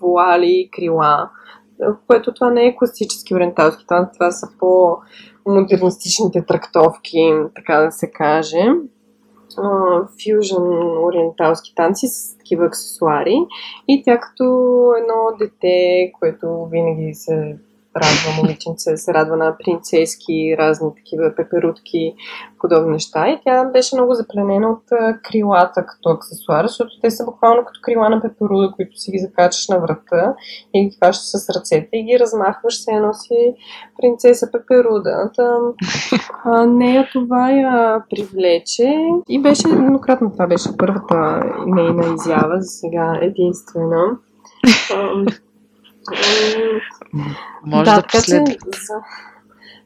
[0.00, 1.30] вуали и крила,
[2.06, 8.64] което това не е класически ориенталски танц, това са по-модернистичните трактовки, така да се каже.
[10.24, 13.36] Фюжън ориенталски танци с такива аксесуари.
[13.88, 14.44] И тя като
[14.98, 17.56] едно дете, което винаги се
[17.96, 22.14] радва момиченце, се радва на принцески, разни такива пеперутки,
[22.60, 23.28] подобни неща.
[23.28, 24.84] И тя беше много запленена от
[25.22, 29.68] крилата като аксесуар, защото те са буквално като крила на пеперуда, които си ги закачаш
[29.68, 30.34] на врата
[30.74, 33.54] и ги хващаш с ръцете и ги размахваш, се носи
[34.00, 35.30] принцеса пеперуда.
[35.36, 35.72] Там,
[36.44, 38.94] а, нея това я привлече
[39.28, 44.18] и беше еднократно това беше първата нейна изява, за сега единствена.
[47.66, 48.54] Може да, да последва.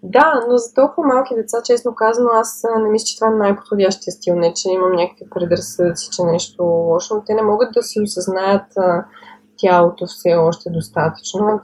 [0.03, 4.13] Да, но за толкова малки деца, честно казано, аз не мисля, че това е най-подходящия
[4.13, 4.37] стил.
[4.37, 8.67] Не, че имам някакви предразсъдъци, че нещо лошо, но те не могат да си осъзнаят
[9.57, 11.61] тялото все още достатъчно.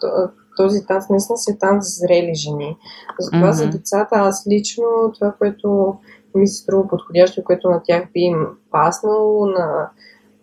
[0.56, 2.76] Този танц наистина си е танц за зрели жени.
[3.18, 3.64] Затова mm-hmm.
[3.64, 4.84] за децата аз лично
[5.18, 5.94] това, което
[6.34, 9.90] ми се струва подходящо, което на тях би им паснало, на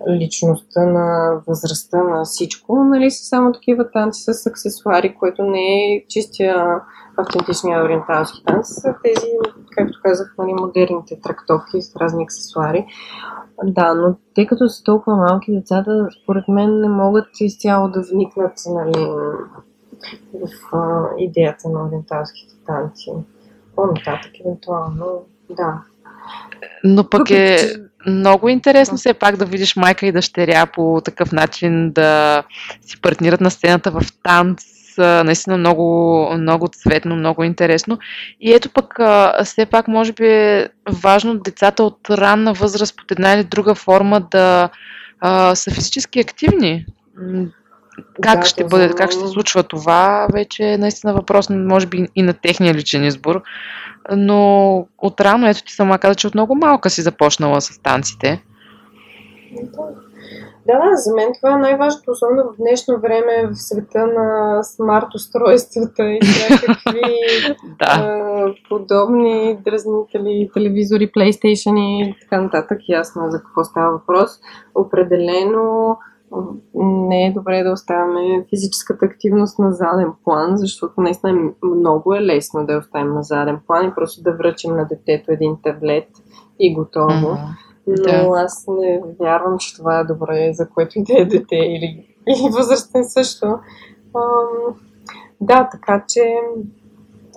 [0.09, 2.75] личността, на възрастта, на всичко.
[2.83, 6.81] Нали, са само такива танци с аксесуари, което не е чистия
[7.17, 8.67] автентичния ориенталски танц.
[8.67, 9.27] Са тези,
[9.71, 12.85] както казах, нали, модерните трактовки с разни аксесуари.
[13.63, 18.53] Да, но тъй като са толкова малки, децата според мен не могат изцяло да вникнат
[18.69, 19.07] нали,
[20.33, 23.11] в а, идеята на ориенталските танци.
[23.75, 25.81] По-нататък, евентуално, да.
[26.83, 27.57] Но пък е
[28.07, 32.43] много интересно все пак да видиш майка и дъщеря по такъв начин да
[32.81, 34.63] си партнират на сцената в танц.
[34.97, 37.99] Наистина много, много цветно, много интересно.
[38.41, 38.99] И ето пък
[39.43, 44.19] все пак може би е важно децата от ранна възраст под една или друга форма
[44.31, 44.69] да
[45.19, 46.85] а, са физически активни.
[48.21, 52.07] Как, да, ще бъде, как ще се случва това, вече е наистина въпрос, може би
[52.15, 53.41] и на техния личен избор
[54.15, 58.43] но отрано, ето ти сама каза, че от много малка си започнала с танците.
[60.67, 65.07] Да, да, за мен това е най-важното, особено в днешно време в света на смарт
[65.15, 67.01] устройствата и всякакви
[67.79, 68.53] да.
[68.69, 72.77] подобни дразнители, телевизори, PlayStation и така нататък.
[72.89, 74.29] Ясно за какво става въпрос.
[74.75, 75.97] Определено
[76.73, 82.65] не е добре да оставяме физическата активност на заден план, защото наистина много е лесно
[82.65, 86.07] да я оставим на заден план и просто да връчим на детето един таблет
[86.59, 87.07] и готово.
[87.07, 87.67] Mm-hmm.
[87.87, 88.41] Но да.
[88.43, 92.49] аз не вярвам, че това е добре за което и да е дете или, или
[92.51, 93.45] възрастен също.
[94.15, 94.75] Ам,
[95.41, 96.21] да, така че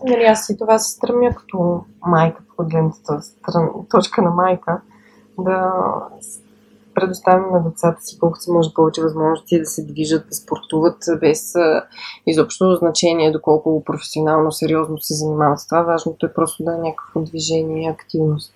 [0.05, 3.20] нали, аз и това се стремя като майка, по гледната
[3.90, 4.81] точка на майка,
[5.38, 5.72] да
[6.94, 11.55] предоставим на децата си колкото се може повече възможности да се движат, да спортуват без
[12.26, 15.83] изобщо значение доколко професионално, сериозно се занимават с това.
[15.83, 18.55] Важното е просто да е някакво движение и активност.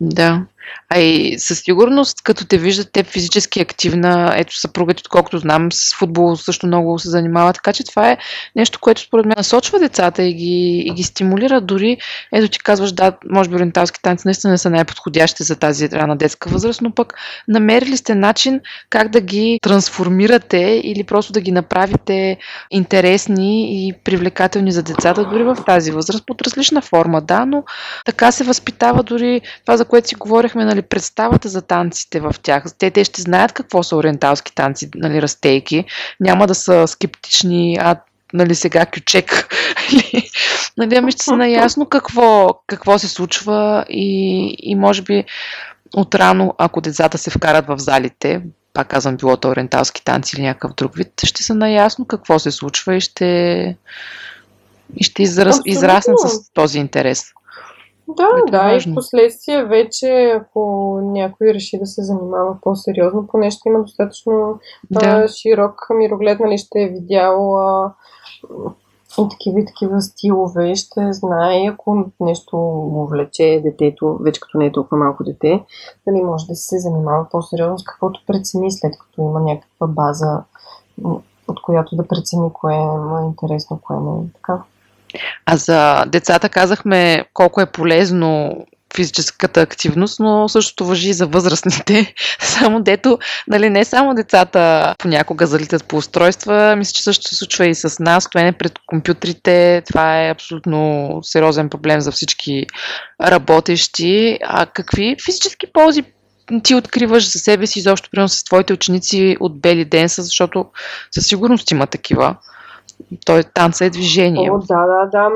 [0.00, 0.46] Да.
[0.88, 5.94] А и със сигурност, като те виждат те физически активна, ето съпругът, отколкото знам, с
[5.94, 8.18] футбол също много се занимава, така че това е
[8.56, 11.60] нещо, което според мен насочва децата и ги, и ги стимулира.
[11.60, 11.96] Дори,
[12.32, 16.16] ето ти казваш, да, може би ориенталски танци наистина не са най-подходящи за тази рана
[16.16, 17.14] детска възраст, но пък
[17.48, 22.36] намерили сте начин как да ги трансформирате или просто да ги направите
[22.70, 27.64] интересни и привлекателни за децата, дори в тази възраст, под различна форма, да, но
[28.04, 32.34] така се възпитава дори това, за което си говорих говорихме, нали, представата за танците в
[32.42, 32.64] тях.
[32.78, 35.84] Те, те ще знаят какво са ориенталски танци, нали, растейки.
[36.20, 37.96] Няма да са скептични, а
[38.32, 39.48] нали, сега кючек.
[40.78, 45.24] нали, ами ще са наясно какво, какво се случва и, и може би
[45.96, 50.74] отрано, ако децата се вкарат в залите, пак казвам, било то ориенталски танци или някакъв
[50.74, 53.76] друг вид, ще са наясно какво се случва и ще,
[54.96, 57.34] и ще израс, израснат с този интерес.
[58.08, 58.90] Да, да, важно.
[58.90, 64.58] и в последствие вече, ако някой реши да се занимава по-сериозно, поне ще има достатъчно
[64.90, 65.28] да.
[65.28, 67.92] широк мироглед, нали ще е видял а,
[69.18, 72.56] и такива и такива стилове, ще знае, ако нещо
[72.92, 75.64] му влече детето, вече като не е толкова малко дете,
[76.06, 80.42] дали може да се занимава по-сериозно с каквото прецени, след като има някаква база,
[81.48, 84.62] от която да прецени кое му е интересно, кое не е така.
[85.46, 88.56] А за децата казахме колко е полезно
[88.96, 92.14] физическата активност, но същото въжи и за възрастните.
[92.40, 97.66] Само дето, нали, не само децата понякога залитат по устройства, мисля, че също се случва
[97.66, 99.82] и с нас, стоене пред компютрите.
[99.88, 102.66] Това е абсолютно сериозен проблем за всички
[103.22, 104.38] работещи.
[104.42, 106.04] А какви физически ползи
[106.62, 110.66] ти откриваш за себе си, изобщо примерно с твоите ученици от Бели Денса, защото
[111.10, 112.36] със сигурност има такива.
[113.26, 114.50] Той танца е движение.
[114.50, 115.30] О, да, да, да.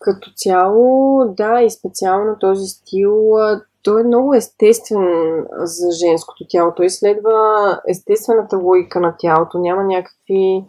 [0.00, 3.36] Като цяло, да, и специално този стил,
[3.82, 6.72] той е много естествен за женското тяло.
[6.76, 9.58] Той следва естествената логика на тялото.
[9.58, 10.64] Няма някакви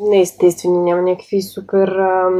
[0.00, 2.30] неестествени, няма някакви супер а,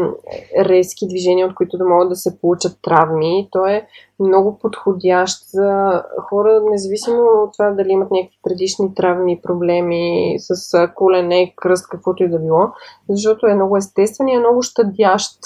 [0.59, 3.49] резки движения, от които да могат да се получат травми.
[3.53, 3.87] Той е
[4.21, 11.53] много подходящ за хора, независимо от това дали имат някакви предишни травми, проблеми с колене,
[11.57, 12.67] кръст, каквото и да било,
[13.09, 15.39] защото е много естествен и е много щадящ.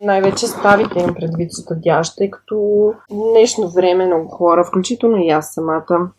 [0.00, 6.10] Най-вече ставите им предвид щадящ, тъй като днешно време много хора, включително и аз самата,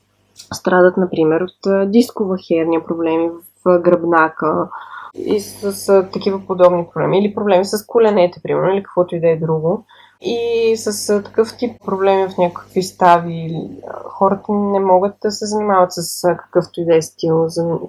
[0.54, 3.30] страдат, например, от дискова херния, проблеми
[3.66, 4.70] в гръбнака,
[5.16, 7.20] и с, с такива подобни проблеми.
[7.20, 9.86] Или проблеми с коленете, примерно, или каквото и да е друго.
[10.26, 13.70] И с такъв тип проблеми в някакви стави
[14.06, 17.48] хората не могат да се занимават с какъвто и да е стил.
[17.48, 17.80] За,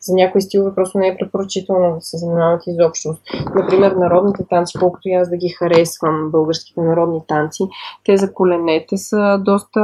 [0.00, 3.14] за някои стилове просто не е препоръчително да се занимават изобщо.
[3.54, 7.64] Например, народните танци, колкото и аз да ги харесвам, българските народни танци,
[8.04, 9.80] те за коленете са доста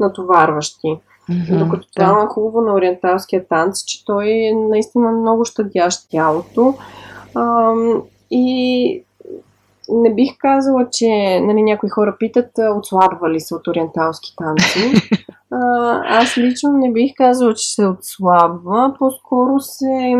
[0.00, 1.00] натоварващи.
[1.30, 2.22] Mm-hmm, Докато това да.
[2.22, 6.74] е хубаво на ориенталския танц, че той е наистина много щадящ тялото.
[7.34, 7.72] А,
[8.30, 9.04] и
[9.92, 14.92] не бих казала, че нали, някои хора питат отслабва ли се от ориенталски танци.
[15.52, 18.94] А, аз лично не бих казала, че се отслабва.
[18.98, 20.16] По-скоро се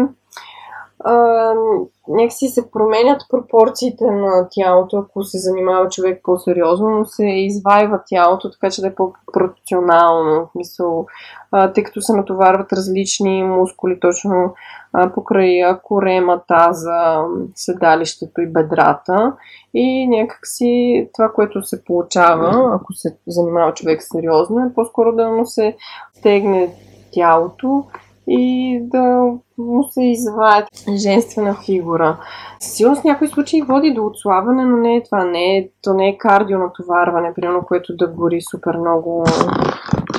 [2.09, 8.51] някакси се променят пропорциите на тялото, ако се занимава човек по-сериозно, но се извайва тялото,
[8.51, 10.49] така че да е по-пропорционално.
[10.55, 11.07] Мисъл,
[11.53, 14.55] а, тъй като се натоварват различни мускули, точно
[14.93, 17.25] а, покрай корема, таза,
[17.55, 19.33] седалището и бедрата.
[19.75, 25.47] И някакси това, което се получава, ако се занимава човек сериозно, е по-скоро да му
[25.47, 25.77] се
[26.15, 26.75] стегне
[27.13, 27.85] тялото
[28.29, 32.21] и да му се изваят женствена фигура.
[32.61, 35.25] Сигурно в някои случаи води до отслабване, но не е това.
[35.25, 39.25] Не е, то не е кардио натоварване, примерно, което да гори супер много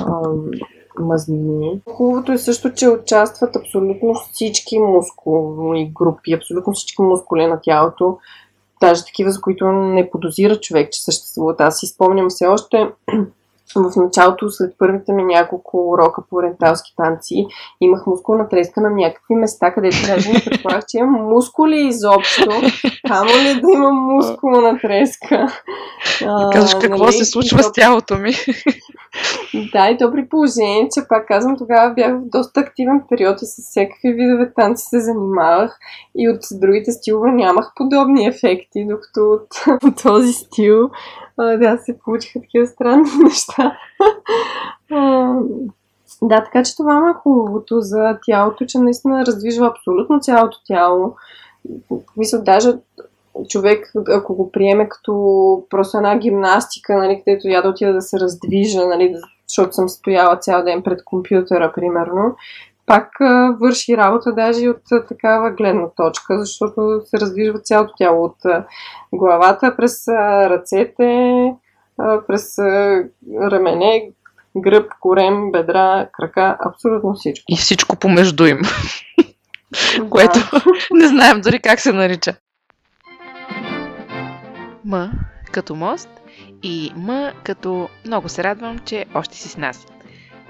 [0.06, 0.50] ам,
[0.98, 1.80] мазнини.
[1.90, 8.18] Хубавото е също, че участват абсолютно всички мускулни групи, абсолютно всички мускули на тялото,
[8.80, 11.60] даже такива, за които не подозира човек, че съществуват.
[11.60, 12.88] Аз си спомням все още
[13.76, 17.46] в началото, след първите ми няколко урока по ориенталски танци,
[17.80, 22.50] имах мускулна треска на някакви места, където даже не предполагах, че имам мускули изобщо.
[23.08, 25.46] Камо ли да имам мускулна треска?
[26.52, 27.12] Казваш какво нали?
[27.12, 28.32] се случва с тялото ми.
[29.72, 33.46] да, и то при положение, че пак казвам, тогава бях в доста активен период и
[33.46, 35.78] с всякакви видове танци се занимавах
[36.18, 39.48] и от другите стилове нямах подобни ефекти, докато от,
[39.84, 40.90] от този стил
[41.42, 43.78] да, се получиха такива странни неща.
[46.22, 51.16] да, така че това е хубавото за тялото, че наистина раздвижва абсолютно цялото тяло.
[52.16, 52.72] Мисля, даже
[53.48, 55.12] човек, ако го приеме като
[55.70, 59.16] просто една гимнастика, нали, където я да отида да се раздвижа, нали,
[59.48, 62.36] защото съм стояла цял ден пред компютъра, примерно,
[62.92, 63.08] пак
[63.60, 68.36] върши работа даже от такава гледна точка, защото се раздвижва цялото тяло от
[69.12, 70.08] главата през
[70.48, 71.54] ръцете,
[72.26, 72.58] през
[73.40, 74.10] рамене,
[74.56, 77.44] гръб, корем, бедра, крака, абсолютно всичко.
[77.48, 78.58] И всичко помежду им.
[80.10, 80.38] Което
[80.90, 82.34] не знаем дори как се нарича.
[84.84, 85.10] М
[85.52, 86.08] като мост
[86.62, 89.86] и М като много се радвам, че още си с нас.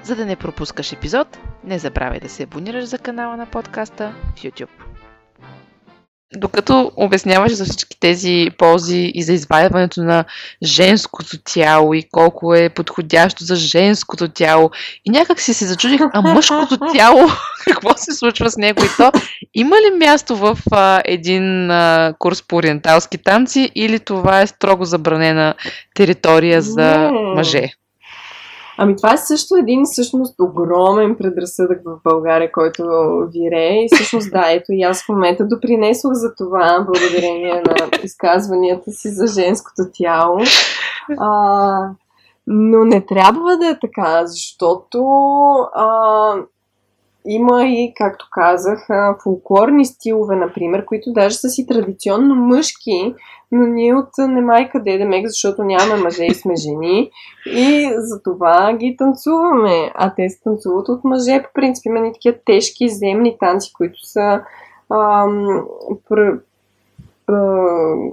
[0.03, 4.43] За да не пропускаш епизод, не забравяй да се абонираш за канала на подкаста в
[4.43, 4.69] YouTube.
[6.37, 10.25] докато обясняваш за всички тези ползи и за извадяването на
[10.63, 14.71] женското тяло и колко е подходящо за женското тяло,
[15.05, 17.29] и някак си се зачудих, а мъжкото тяло,
[17.65, 19.13] какво се случва с него и то,
[19.55, 24.85] има ли място в а, един а, курс по ориенталски танци или това е строго
[24.85, 25.55] забранена
[25.95, 27.73] територия за мъже?
[28.79, 32.83] Ами това е също един всъщност огромен предразсъдък в България, който
[33.35, 33.85] вирее.
[33.85, 39.09] И всъщност да, ето и аз в момента допринесох за това, благодарение на изказванията си
[39.09, 40.39] за женското тяло.
[41.19, 41.89] А,
[42.47, 44.99] но не трябва да е така, защото
[45.75, 46.35] а,
[47.27, 48.89] има и, както казах,
[49.23, 53.15] фолклорни стилове, например, които даже са си традиционно мъжки,
[53.53, 57.11] но ние от немай къде защото нямаме мъже и сме жени
[57.47, 59.93] и за това ги танцуваме.
[59.95, 64.07] А те се танцуват от мъже, по принцип има ни такива тежки земни танци, които
[64.07, 64.41] са
[64.91, 65.67] ам,
[66.09, 66.39] пр,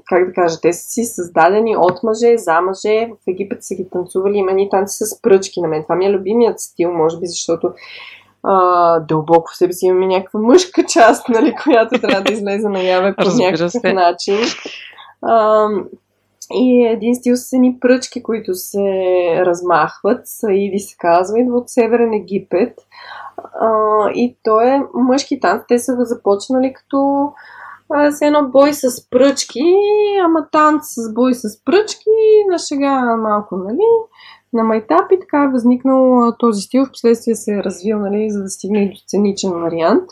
[0.06, 3.08] как да кажа, те са си създадени от мъже, за мъже.
[3.08, 5.84] В Египет са ги танцували, има ни танци с пръчки на мен.
[5.84, 7.72] Това ми е любимият стил, може би, защото
[8.44, 13.16] а, дълбоко в себе си имаме някаква мъжка част, нали, която трябва да излезе наяве
[13.16, 14.38] по някакъв начин.
[15.22, 15.68] А,
[16.54, 18.82] и един стил с едни пръчки, които се
[19.46, 22.74] размахват, Саиди се казва, идва от Северен Египет.
[23.62, 23.70] А,
[24.14, 25.64] и то е мъжки танц.
[25.68, 27.32] Те са започнали като
[28.12, 29.76] с едно бой с пръчки,
[30.24, 32.10] ама танц с бой с пръчки,
[32.50, 33.86] на шега малко, нали?
[34.54, 36.86] На майтап и така е възникнал този стил.
[36.86, 40.10] В последствие се е развил, нали, за да стигне и до сценичен вариант.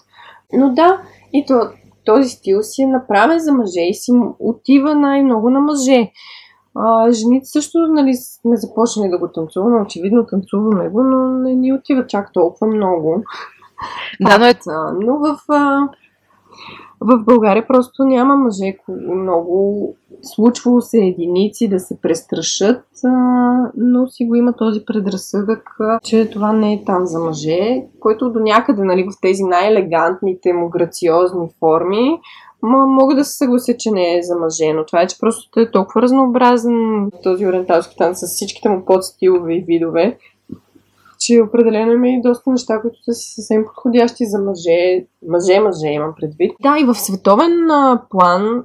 [0.54, 1.02] Но да,
[1.34, 1.62] и то,
[2.06, 6.12] този стил си е направен за мъже и си отива най-много на мъже.
[6.76, 11.74] А, жените също нали, сме започнали да го танцуваме, очевидно танцуваме го, но не ни
[11.74, 13.24] отива чак толкова много.
[14.22, 14.56] Да, но, е...
[15.06, 15.38] но в,
[17.00, 18.78] в България просто няма мъже
[19.16, 22.84] много случвало се единици да се престрашат,
[23.78, 28.40] но си го има този предразсъдък, че това не е там за мъже, който до
[28.40, 32.20] някъде нали, в тези най-елегантните му грациозни форми
[32.62, 35.60] Ма, мога да се съглася, че не е за мъже, но това е, че просто
[35.60, 40.18] е толкова разнообразен този ориенталски танц с всичките му подстилове и видове,
[41.20, 45.06] че определено има и доста неща, които са съвсем подходящи за мъже.
[45.28, 46.52] Мъже, мъже имам предвид.
[46.62, 48.64] Да, и в световен а, план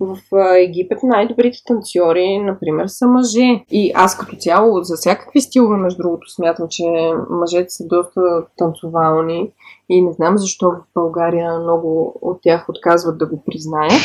[0.00, 0.18] в
[0.58, 3.64] Египет най-добрите танцори, например, са мъже.
[3.70, 6.84] И аз като цяло за всякакви стилове, между другото, смятам, че
[7.30, 8.20] мъжете са доста
[8.56, 9.52] танцовални
[9.88, 14.02] и не знам защо в България много от тях отказват да го признаят.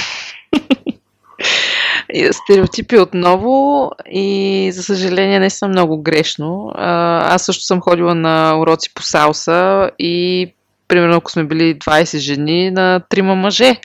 [2.31, 6.71] Стереотипи отново и за съжаление не съм много грешно.
[6.75, 10.47] Аз също съм ходила на уроци по салса и
[10.87, 13.75] примерно ако сме били 20 жени на трима мъже.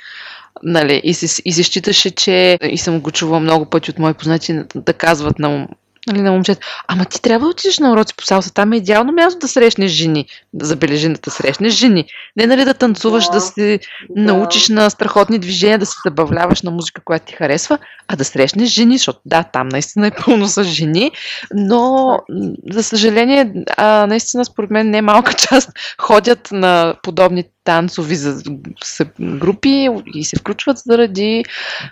[0.63, 4.15] Нали, и, се, и се считаше, че и съм го чувала много пъти от мои
[4.15, 5.69] познати да казват на
[6.07, 6.67] нали, на момчета.
[6.89, 8.55] Ама ти трябва да отидеш на уроци по салса.
[8.55, 10.27] Там е идеално място да срещнеш жени.
[10.53, 12.05] Да забележи да срещнеш жени.
[12.37, 13.81] Не нали да танцуваш, да, да се
[14.11, 14.23] да.
[14.23, 17.79] научиш на страхотни движения, да се забавляваш на музика, която ти харесва,
[18.09, 21.13] а да срещнеш жени, защото да, там наистина е пълно с жени,
[21.55, 22.19] но
[22.71, 28.17] за съжаление, а, наистина според мен не малка част ходят на подобни танцови
[29.21, 31.45] групи и се включват заради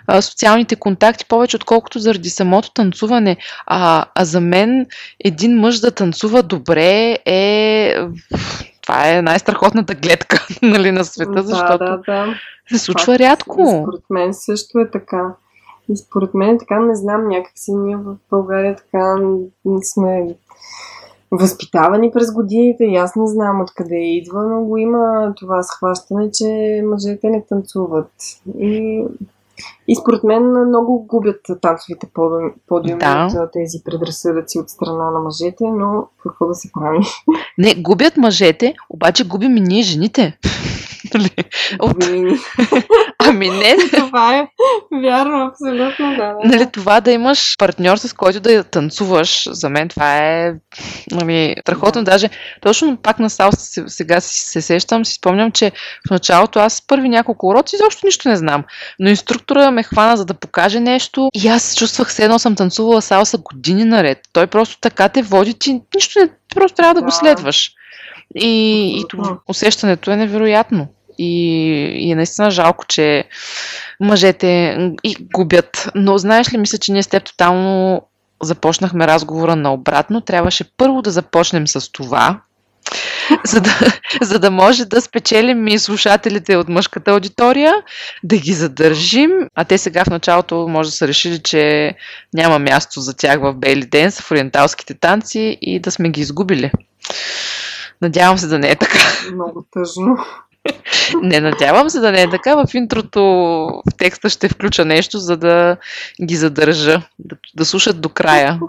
[0.07, 3.37] а, социалните контакти повече, отколкото заради самото танцуване.
[3.65, 4.85] А, а за мен
[5.25, 7.95] един мъж да танцува добре е
[8.81, 12.35] това е най-страхотната гледка нали, на света, защото да, да, да.
[12.69, 13.81] се случва Факт, рядко.
[13.83, 15.35] Според мен също е така.
[15.89, 19.15] И според мен така не знам, някакси ние в България така
[19.83, 20.27] сме
[21.37, 26.81] възпитавани през годините и аз не знам откъде идва, но го има това схващане, че
[26.85, 28.11] мъжете не танцуват.
[28.59, 29.03] И,
[29.87, 32.07] и според мен много губят танцовите
[32.67, 33.29] подиуми да.
[33.35, 36.99] от тези предразсъдъци от страна на мъжете, но какво да се прави?
[37.57, 40.37] Не, губят мъжете, обаче губим и ние жените.
[41.13, 41.31] Нали?
[41.79, 41.97] От...
[43.19, 43.75] Ами не.
[43.97, 44.47] това е
[45.03, 46.17] вярно, абсолютно да.
[46.17, 46.35] да.
[46.43, 50.53] Нали, това да имаш партньор, с който да танцуваш, за мен това е
[51.11, 52.03] нали, страхотно.
[52.03, 52.11] Да.
[52.11, 52.29] Даже
[52.61, 55.71] точно пак на салса сега си се сещам, си спомням, че
[56.07, 58.63] в началото аз първи няколко уроци изобщо нищо не знам.
[58.99, 63.01] Но инструктора ме хвана за да покаже нещо и аз чувствах се едно съм танцувала
[63.01, 64.19] салса години наред.
[64.33, 67.05] Той просто така те води, че нищо не, просто трябва да, да.
[67.05, 67.71] го следваш.
[68.35, 70.87] И, и това, усещането е невероятно.
[71.17, 71.51] И,
[71.99, 73.23] и е наистина жалко, че
[73.99, 75.91] мъжете и губят.
[75.95, 78.01] Но знаеш ли, мисля, че ние с теб тотално
[78.43, 80.21] започнахме разговора наобратно.
[80.21, 82.41] Трябваше първо да започнем с това,
[83.45, 83.71] за да,
[84.21, 87.73] за да може да спечелим и слушателите от мъжката аудитория,
[88.23, 91.93] да ги задържим, а те сега в началото може да са решили, че
[92.33, 96.71] няма място за тях в Бейли Денс, в ориенталските танци и да сме ги изгубили.
[98.01, 98.99] Надявам се да не е така.
[99.33, 100.17] Много тъжно.
[101.21, 102.55] Не, надявам се да не е така.
[102.55, 105.77] В интрото в текста ще включа нещо, за да
[106.23, 108.59] ги задържа, да, да слушат до края,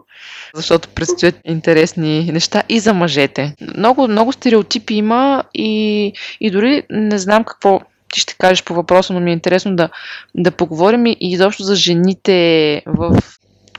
[0.55, 3.55] защото предстоят интересни неща и за мъжете.
[3.76, 7.80] Много, много стереотипи има и, и дори не знам какво
[8.12, 9.88] ти ще кажеш по въпроса, но ми е интересно да,
[10.34, 13.22] да поговорим и изобщо за жените в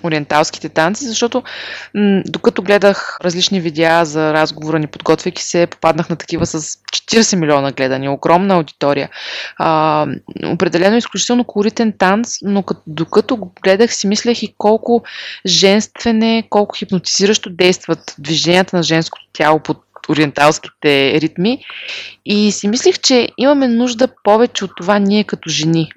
[0.06, 1.44] ориенталските танци, защото
[1.94, 7.36] м- докато гледах различни видеа за разговора ни, подготвяйки се, попаднах на такива с 40
[7.36, 9.10] милиона гледания, огромна аудитория.
[9.58, 10.08] А,
[10.46, 15.04] определено изключително колоритен танц, но като, докато го гледах си мислех и колко
[15.46, 21.60] женствене, колко хипнотизиращо действат движенията на женското тяло под ориенталските ритми.
[22.26, 25.92] И си мислих, че имаме нужда повече от това ние като жени,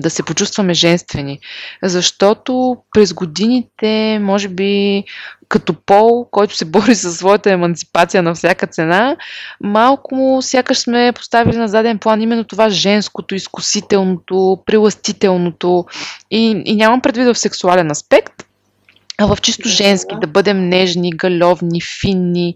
[0.00, 1.38] да се почувстваме женствени.
[1.82, 5.04] Защото през годините, може би,
[5.48, 9.16] като пол, който се бори за своята емансипация на всяка цена,
[9.60, 15.84] малко сякаш сме поставили на заден план именно това женското, изкусителното, приластителното
[16.30, 18.32] и, и нямам предвид в сексуален аспект,
[19.18, 22.54] а в чисто женски, да бъдем нежни, галевни, финни.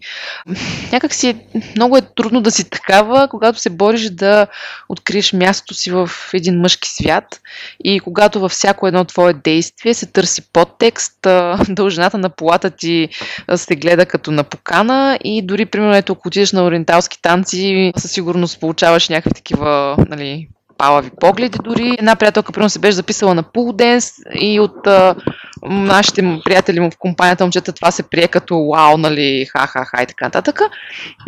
[0.93, 1.37] Някак си е,
[1.77, 4.47] много е трудно да си такава, когато се бориш да
[4.89, 7.41] откриеш мястото си в един мъжки свят
[7.85, 11.27] и когато във всяко едно твое действие се търси подтекст,
[11.69, 13.09] дължината на полата ти
[13.57, 18.13] се гледа като на покана и дори, примерно, ето, ако отидеш на ориенталски танци, със
[18.13, 20.49] сигурност получаваш някакви такива, нали,
[20.79, 21.97] палави погледи дори.
[21.99, 25.15] Една приятелка, примерно, се беше записала на пулденс и от а,
[25.63, 30.25] нашите приятели му в компанията момчета това се прие като вау, нали, ха-ха-ха и така
[30.25, 30.61] нататък.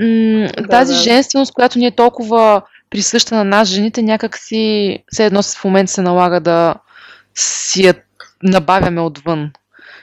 [0.00, 0.98] М- да, тази да.
[0.98, 5.92] женственост, която ни е толкова присъща на нас, жените, някак си все едно в момента
[5.92, 6.74] се налага да
[7.34, 7.94] си я
[8.42, 9.50] набавяме отвън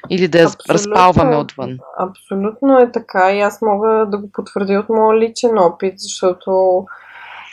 [0.09, 1.77] или да я разпалваме отвън.
[1.99, 6.83] Абсолютно е така и аз мога да го потвърдя от моя личен опит, защото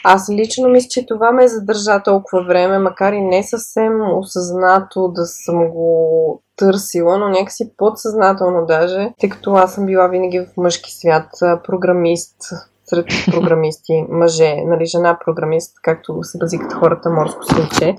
[0.04, 5.26] аз лично мисля, че това ме задържа толкова време, макар и не съвсем осъзнато да
[5.26, 10.92] съм го търсила, но някакси подсъзнателно даже, тъй като аз съм била винаги в мъжки
[10.92, 11.28] свят,
[11.64, 12.36] програмист,
[12.92, 17.96] сред програмисти, мъже, нали, жена програмист, както се базикат хората морско свинче,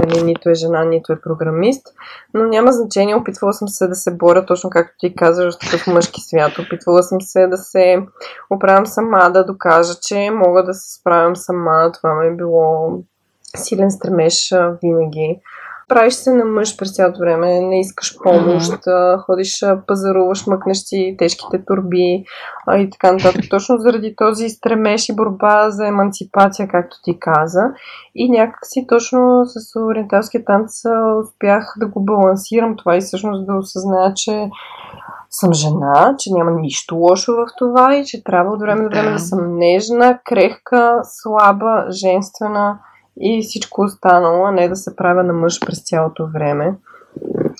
[0.00, 1.86] нали, нито е жена, нито е програмист,
[2.34, 5.86] но няма значение, опитвала съм се да се боря, точно както ти казваш, в такъв
[5.86, 8.02] мъжки свят, опитвала съм се да се
[8.50, 12.98] оправям сама, да докажа, че мога да се справям сама, това ми е било
[13.56, 15.40] силен стремеж винаги
[15.88, 19.18] правиш се на мъж през цялото време, не искаш помощ, mm-hmm.
[19.18, 22.24] ходиш, пазаруваш, мъкнеш си тежките турби
[22.66, 23.44] а, и така нататък.
[23.50, 27.62] Точно заради този стремеж и борба за емансипация, както ти каза.
[28.14, 30.72] И някакси точно с ориенталския танц
[31.20, 34.50] успях да го балансирам това и всъщност да осъзная, че
[35.30, 39.12] съм жена, че няма нищо лошо в това и че трябва от време на време
[39.12, 42.78] да съм нежна, крехка, слаба, женствена
[43.20, 46.74] и всичко останало, а не да се правя на мъж през цялото време.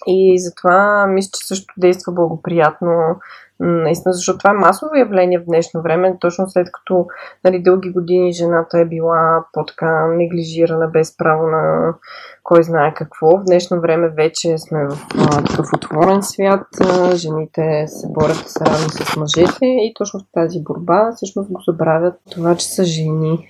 [0.06, 3.16] И затова мисля, че също действа благоприятно
[3.60, 7.06] наистина, защото това е масово явление в днешно време, точно след като
[7.44, 11.94] нали, дълги години жената е била по-така неглижирана, без право на
[12.42, 13.38] кой знае какво.
[13.38, 14.98] В днешно време вече сме в
[15.46, 16.66] такъв отворен свят,
[17.14, 22.56] жените се борят равни с мъжете и точно в тази борба всъщност го забравят това,
[22.56, 23.48] че са жени.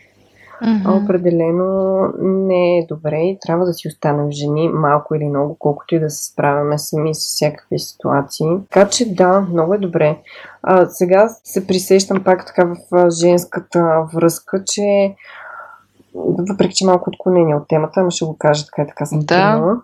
[0.62, 1.04] Mm-hmm.
[1.04, 6.00] Определено не е добре и трябва да си останем жени малко или много, колкото и
[6.00, 8.46] да се справяме сами с всякакви ситуации.
[8.70, 10.18] Така че да, много е добре.
[10.62, 15.14] А, сега се присещам пак така в женската връзка, че
[16.14, 19.76] въпреки, че малко отклонение от темата, ама ще го кажа така и така съм да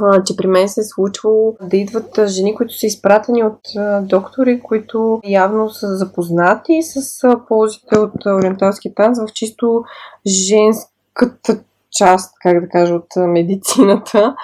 [0.00, 4.00] а, че при мен се е случвало да идват жени, които са изпратени от а,
[4.00, 9.84] доктори, които явно са запознати с а, ползите от ориенталски танц в чисто
[10.26, 11.60] женската
[11.92, 14.34] част, как да кажа, от медицината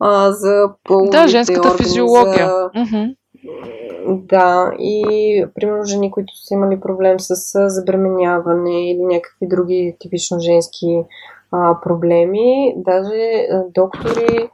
[0.00, 1.16] а, за ползите.
[1.16, 2.46] Да, женската органи, физиология.
[2.46, 2.70] За...
[4.08, 7.34] Да, и примерно жени, които са имали проблем с
[7.68, 11.02] забременяване или някакви други типично женски
[11.52, 14.50] а, проблеми, даже а, доктори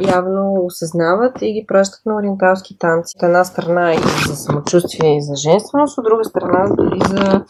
[0.00, 3.16] явно осъзнават и ги пращат на ориенталски танци.
[3.16, 3.98] От една страна и
[4.28, 7.44] за самочувствие и за женственост, от друга страна и за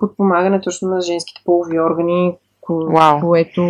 [0.00, 2.36] подпомагане точно на женските полови органи,
[2.68, 3.20] wow.
[3.20, 3.62] което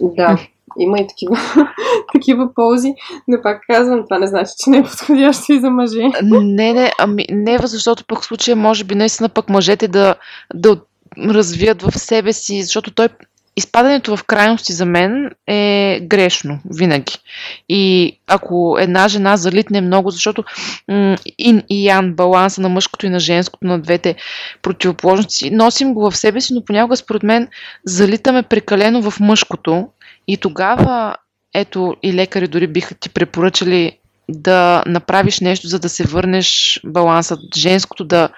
[0.00, 0.38] да,
[0.78, 1.36] има и такива,
[2.12, 2.94] такива ползи,
[3.28, 6.08] но пак казвам, това не значи, че не е подходящо и за мъже.
[6.22, 10.14] Не, не, ами не, защото пък в случая може би наистина пък мъжете да,
[10.54, 10.80] да
[11.18, 13.08] развият в себе си, защото той
[13.56, 17.18] изпадането в крайности за мен е грешно, винаги.
[17.68, 20.44] И ако една жена залитне много, защото
[21.38, 24.14] ин и ян, баланса на мъжкото и на женското, на двете
[24.62, 27.48] противоположности, носим го в себе си, но понякога според мен
[27.84, 29.88] залитаме прекалено в мъжкото
[30.28, 31.16] и тогава,
[31.54, 33.92] ето и лекари дори биха ти препоръчали
[34.28, 38.28] да направиш нещо, за да се върнеш баланса, женското да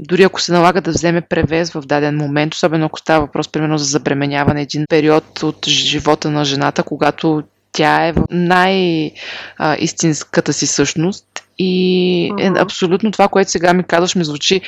[0.00, 3.78] дори ако се налага да вземе превес в даден момент, особено ако става въпрос, примерно,
[3.78, 7.42] за забременяване, един период от живота на жената, когато
[7.72, 11.26] тя е в най-истинската си същност.
[11.58, 14.60] И е абсолютно това, което сега ми казваш, ми звучи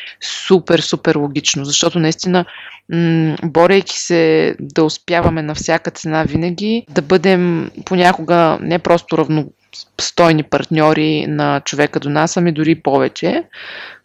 [0.46, 2.44] супер, супер логично, защото наистина,
[2.92, 10.42] м- борейки се да успяваме на всяка цена винаги, да бъдем понякога не просто равностойни
[10.42, 13.44] партньори на човека до нас, ами дори повече,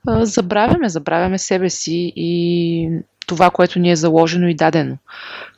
[0.08, 2.90] забравяме, забравяме себе си и
[3.28, 4.98] това, което ни е заложено и дадено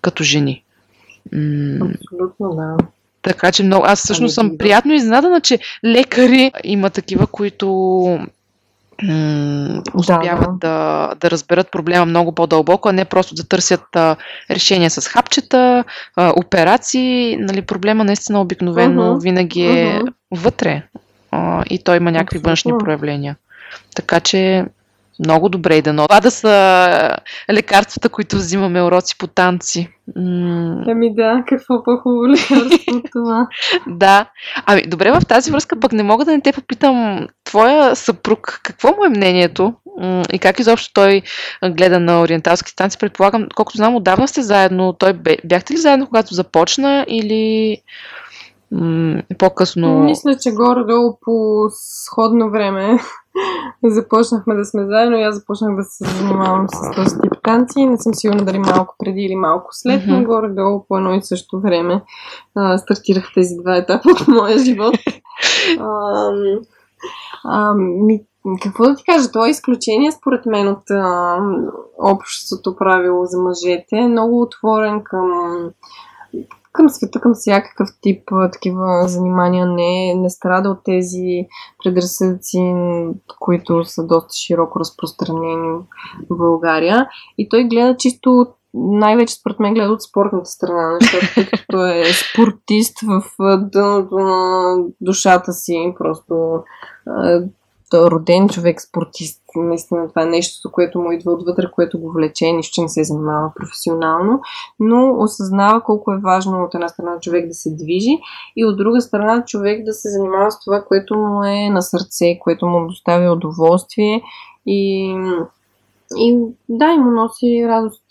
[0.02, 0.64] като жени.
[1.82, 2.78] Абсолютно, да.
[3.22, 3.86] Така че много.
[3.86, 7.68] Аз всъщност съм приятно изненадана, че лекари има такива, които
[9.04, 11.16] м- успяват да, да.
[11.20, 14.16] да разберат проблема много по-дълбоко, а не просто да търсят а,
[14.52, 15.84] решения с хапчета,
[16.16, 17.38] а, операции.
[17.38, 19.22] Нали, проблема наистина обикновено uh-huh.
[19.22, 20.14] винаги е uh-huh.
[20.32, 20.84] вътре
[21.32, 22.50] а, и той има някакви Абсолютно.
[22.50, 23.36] външни проявления.
[23.96, 24.66] Така че
[25.20, 26.08] много добре и дано.
[26.08, 27.16] Това да са
[27.52, 29.90] лекарствата, които взимаме уроци по танци.
[30.88, 33.48] Ами да, какво по-хубаво лекарство от това.
[33.88, 34.26] да.
[34.66, 38.88] Ами добре, в тази връзка пък не мога да не те попитам твоя съпруг, какво
[38.88, 39.74] му е мнението
[40.34, 41.22] и как изобщо той
[41.70, 42.98] гледа на ориенталски танци.
[42.98, 44.94] Предполагам, колкото знам, отдавна сте заедно.
[44.94, 45.14] Той
[45.46, 47.78] бяхте ли заедно, когато започна или
[49.38, 50.00] по-късно?
[50.00, 53.00] Мисля, че горе-долу по сходно време
[53.84, 57.86] започнахме да сме заедно и аз започнах да се занимавам с този тип танци.
[57.86, 60.20] Не съм сигурна дали малко преди или малко след, mm-hmm.
[60.20, 62.04] но горе-долу по едно и също време
[62.56, 64.96] а, стартирах тези два етапа от моя живот.
[65.80, 66.32] а,
[67.44, 68.22] а, ми,
[68.62, 69.32] какво да ти кажа?
[69.32, 71.38] Това е изключение според мен от а,
[71.98, 73.96] общото правило за мъжете.
[73.96, 75.32] Е много отворен към
[76.80, 81.48] към света, към всякакъв тип такива занимания, не, не страда от тези
[81.84, 82.74] предразсъдъци,
[83.40, 85.78] които са доста широко разпространени
[86.30, 87.08] в България.
[87.38, 92.98] И той гледа чисто най-вече според мен гледа от спортната страна, защото той е спортист
[93.02, 93.24] в
[93.58, 96.64] дъното на душата си, просто
[97.94, 99.42] роден човек, спортист.
[99.56, 103.52] Наистина това е нещо, което му идва отвътре, което го влече, нищо, не се занимава
[103.56, 104.42] професионално,
[104.80, 108.20] но осъзнава колко е важно от една страна човек да се движи
[108.56, 112.40] и от друга страна човек да се занимава с това, което му е на сърце,
[112.40, 114.22] което му доставя удоволствие
[114.66, 115.10] и,
[116.18, 116.38] и
[116.70, 118.04] да, и му носи радост.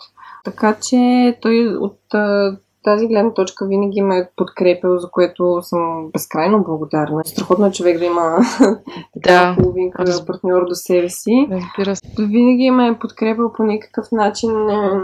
[0.44, 2.00] Така че той от
[2.84, 7.24] тази гледна точка винаги ме подкрепил, за което съм безкрайно благодарна.
[7.24, 8.38] Страхотно е човек да има
[9.16, 10.26] да, половинка раз...
[10.26, 11.48] партньор до себе си.
[11.50, 12.02] Разбира се.
[12.18, 14.66] Винаги ме е подкрепил по никакъв начин.
[14.66, 15.00] Не,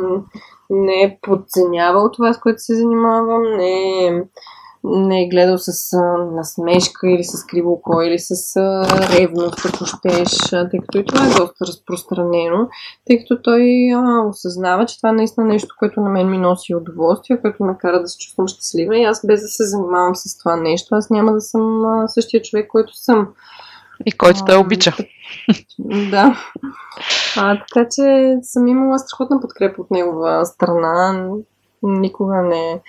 [0.71, 3.43] не е подценявал това, с което се занимавам.
[3.57, 4.23] Не е
[4.85, 10.39] не е гледал с а, насмешка или с кривоко или с а, ревност, ако щеш,
[10.51, 12.69] тъй като и това е доста разпространено,
[13.07, 16.75] тъй като той а, осъзнава, че това е наистина нещо, което на мен ми носи
[16.75, 20.39] удоволствие, което ме кара да се чувствам щастлива и аз без да се занимавам с
[20.39, 23.29] това нещо, аз няма да съм а, същия човек, който съм.
[24.07, 24.97] И който той обича.
[26.11, 26.37] Да.
[27.37, 31.29] А, така че съм имала страхотна подкрепа от негова страна
[31.89, 32.81] никога не.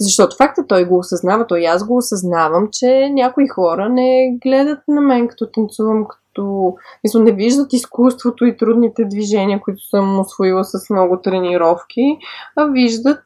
[0.00, 5.00] Защото факта той го осъзнава, той аз го осъзнавам, че някои хора не гледат на
[5.00, 6.74] мен като танцувам, като
[7.04, 12.18] мисля, не виждат изкуството и трудните движения, които съм освоила с много тренировки,
[12.56, 13.24] а виждат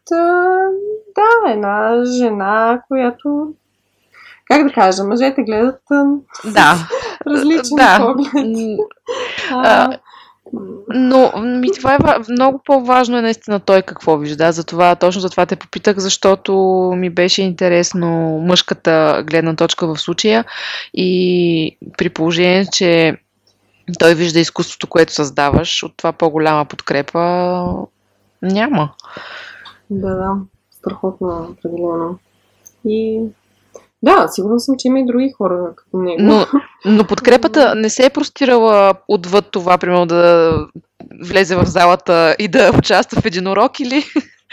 [1.14, 3.54] да, една жена, която
[4.46, 5.80] как да кажа, мъжете гледат
[6.44, 6.88] да.
[7.26, 7.98] различен да.
[8.06, 8.56] поглед.
[9.52, 9.98] А,
[10.88, 11.98] но ми, това е
[12.28, 14.52] много по-важно е наистина той какво вижда.
[14.52, 16.54] Затова, точно за това те попитах, защото
[16.96, 18.08] ми беше интересно
[18.46, 20.44] мъжката гледна точка в случая
[20.94, 23.16] и при положение, че
[23.98, 27.64] той вижда изкуството, което създаваш, от това по-голяма подкрепа
[28.42, 28.90] няма.
[29.90, 30.36] Да, да.
[30.70, 32.18] Страхотно, определено.
[32.84, 33.22] И
[34.04, 36.22] да, сигурно съм, че има и други хора като него.
[36.22, 36.46] Но,
[36.84, 40.52] но подкрепата не се е простирала отвъд това, примерно да
[41.24, 44.04] влезе в залата и да участва в един урок или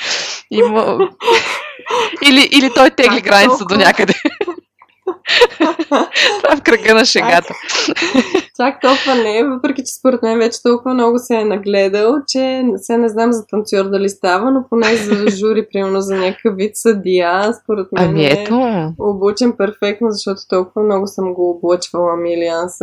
[0.52, 1.10] има...
[2.28, 4.14] Или, или той тегли границата до някъде.
[5.58, 7.54] Това е в кръга на шегата.
[8.62, 12.98] Чак толкова не, въпреки че според мен вече толкова много се е нагледал, че се
[12.98, 17.54] не знам за танцор дали става, но поне за жури, примерно за някакъв вид съдия,
[17.54, 18.56] според мен ами ето.
[18.56, 22.82] е обучен перфектно, защото толкова много съм го облъчвала Милиан с,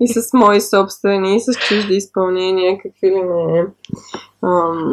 [0.00, 3.66] и с мои собствени, и с чужди изпълнения, какви ли не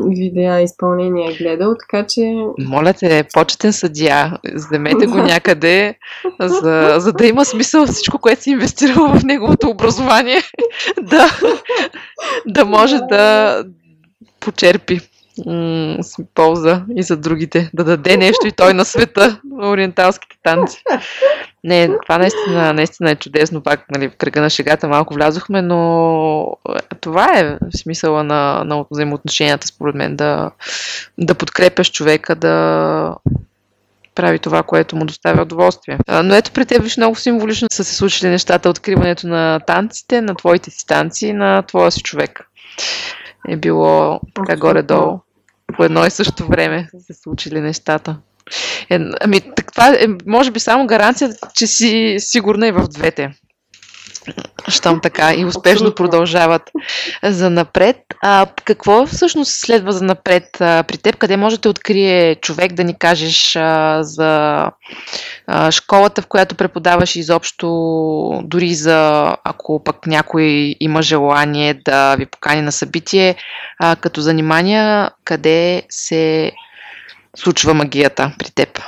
[0.09, 2.35] видеа изпълнение е гледал, така че...
[2.59, 5.95] Моля те, почетен съдия, вземете го някъде,
[6.39, 10.41] за, за да има смисъл всичко, което си инвестирал в неговото образование,
[11.01, 11.39] да,
[12.47, 13.63] да може да.
[14.39, 15.12] почерпи
[15.45, 15.97] м-
[16.35, 20.83] полза и за другите, да даде нещо и той на света, на ориенталските танци.
[21.63, 26.57] Не, това наистина, наистина е чудесно, пак нали, в кръга на шегата малко влязохме, но
[27.01, 30.51] това е смисъла на, на взаимоотношенията, според мен, да,
[31.17, 33.15] да подкрепяш човека, да
[34.15, 35.97] прави това, което му доставя удоволствие.
[36.23, 40.35] Но ето при теб виж много символично са се случили нещата, откриването на танците, на
[40.35, 42.49] твоите си танци, на твоя си човек.
[43.49, 45.19] Е било така горе-долу
[45.77, 48.17] по едно и също време са се случили нещата.
[48.89, 49.41] Е, ами,
[49.71, 53.33] това е, може би, само гаранция, че си сигурна и в двете.
[54.67, 55.95] Щом така и успешно Абсолютно.
[55.95, 56.61] продължават
[57.23, 57.97] за напред.
[58.21, 61.17] А, какво всъщност следва за напред а, при теб?
[61.17, 64.65] Къде може да открие човек да ни кажеш а, за
[65.47, 72.25] а, школата, в която преподаваш изобщо, дори за ако пък някой има желание да ви
[72.25, 73.35] покани на събитие,
[73.79, 76.51] а, като занимания, къде се
[77.35, 78.79] случва магията при теб?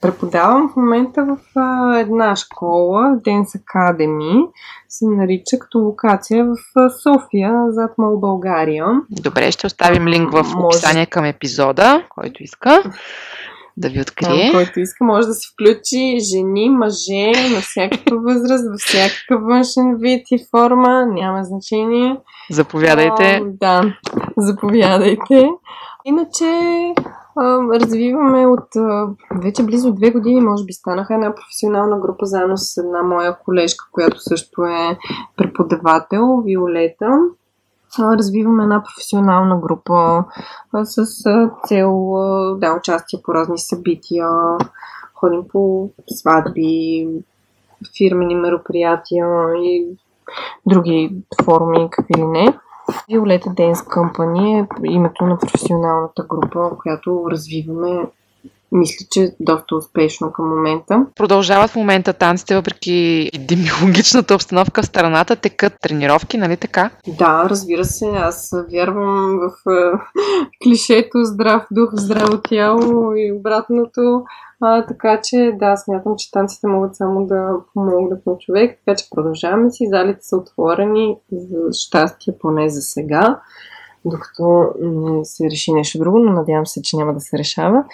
[0.00, 4.48] Преподавам в момента в а, една школа, Dance Academy,
[4.88, 6.56] се нарича като локация в
[7.02, 8.86] София, зад Мол България.
[9.10, 12.82] Добре, ще оставим линк в описание към епизода, който иска
[13.76, 14.50] да ви открие.
[14.50, 19.96] Там, който иска, може да се включи жени, мъже, на всякаква възраст, във всякакъв външен
[19.96, 22.16] вид и форма, няма значение.
[22.50, 23.24] Заповядайте.
[23.24, 23.96] А, да,
[24.36, 25.48] заповядайте.
[26.04, 26.44] Иначе
[27.80, 28.68] развиваме от
[29.42, 33.84] вече близо две години, може би станаха една професионална група заедно с една моя колежка,
[33.92, 34.98] която също е
[35.36, 37.18] преподавател, Виолета.
[37.98, 40.24] Развиваме една професионална група
[40.84, 41.22] с
[41.66, 42.10] цел
[42.58, 44.28] да, участие по разни събития,
[45.14, 47.08] ходим по сватби,
[47.98, 49.26] фирмени мероприятия
[49.56, 49.86] и
[50.66, 52.58] други форми, какви ли не.
[53.08, 58.06] Violeta Dance Company е името на професионалната група, която развиваме
[58.72, 61.06] мисля, че е доста успешно към момента.
[61.16, 66.90] Продължават в момента танците, въпреки демиологичната обстановка в страната, текат тренировки, нали така?
[67.18, 68.06] Да, разбира се.
[68.06, 69.98] Аз вярвам в е,
[70.62, 74.24] клишето здрав дух, здраво тяло и обратното.
[74.60, 79.10] А, така че да, смятам, че танците могат само да помогнат на човек, така че
[79.14, 79.88] продължаваме си.
[79.90, 83.40] Залите са отворени за щастие, поне за сега
[84.10, 87.84] докато не се реши нещо друго, но надявам се, че няма да се решава.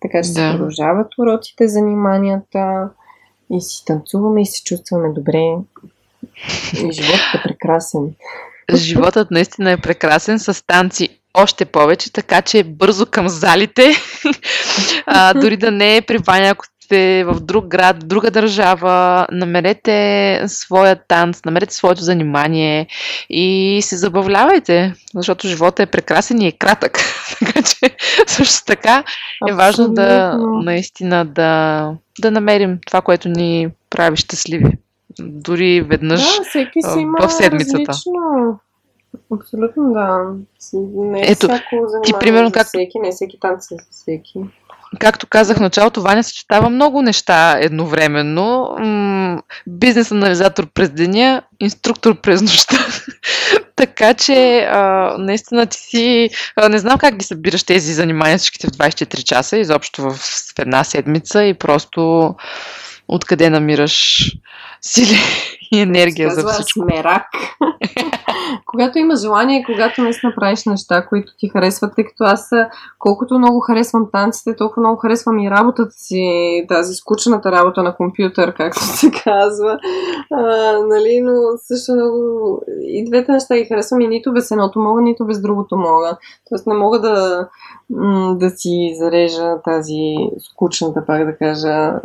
[0.00, 0.34] Така че да.
[0.34, 2.90] се продължават уроците, заниманията
[3.52, 5.54] и си танцуваме и се чувстваме добре.
[6.74, 8.14] И животът е прекрасен.
[8.74, 13.92] Животът наистина е прекрасен с танци още повече, така че бързо към залите.
[15.06, 19.26] а, дори да не е при Ваня, ако сте в друг град, в друга държава,
[19.32, 22.86] намерете своя танц, намерете своето занимание
[23.30, 26.98] и се забавлявайте, защото живота е прекрасен и е кратък.
[27.38, 29.04] така че също така
[29.48, 34.72] е важно да наистина да, да намерим това, което ни прави щастливи.
[35.20, 37.88] Дори веднъж да, всеки си има в седмицата.
[37.88, 38.58] Различно.
[39.32, 40.18] Абсолютно да.
[40.94, 42.66] Не е Ето, всяко ти примерно как...
[42.66, 44.40] всеки, не всеки танц е за всеки
[44.98, 48.76] както казах в началото, Ваня съчетава много неща едновременно.
[48.78, 52.86] М- бизнес анализатор през деня, инструктор през нощта.
[53.76, 56.30] така че, а, наистина ти си...
[56.56, 60.14] А, не знам как ги събираш тези занимания всичките в 24 часа, изобщо в,
[60.56, 62.34] в една седмица и просто
[63.08, 64.24] откъде намираш
[64.80, 65.18] сили
[65.72, 66.80] и енергия за всичко.
[66.80, 67.26] Смерак.
[68.66, 72.50] когато има желание, когато не направиш неща, които ти харесват, тъй като аз
[72.98, 78.54] колкото много харесвам танците, толкова много харесвам и работата си, тази скучната работа на компютър,
[78.54, 79.78] както се казва.
[80.32, 80.42] А,
[80.88, 85.26] нали, но също много и двете неща ги харесвам и нито без едното мога, нито
[85.26, 86.16] без другото мога.
[86.48, 87.48] Тоест не мога да
[88.34, 92.00] да си зарежа тази скучната, пак да кажа,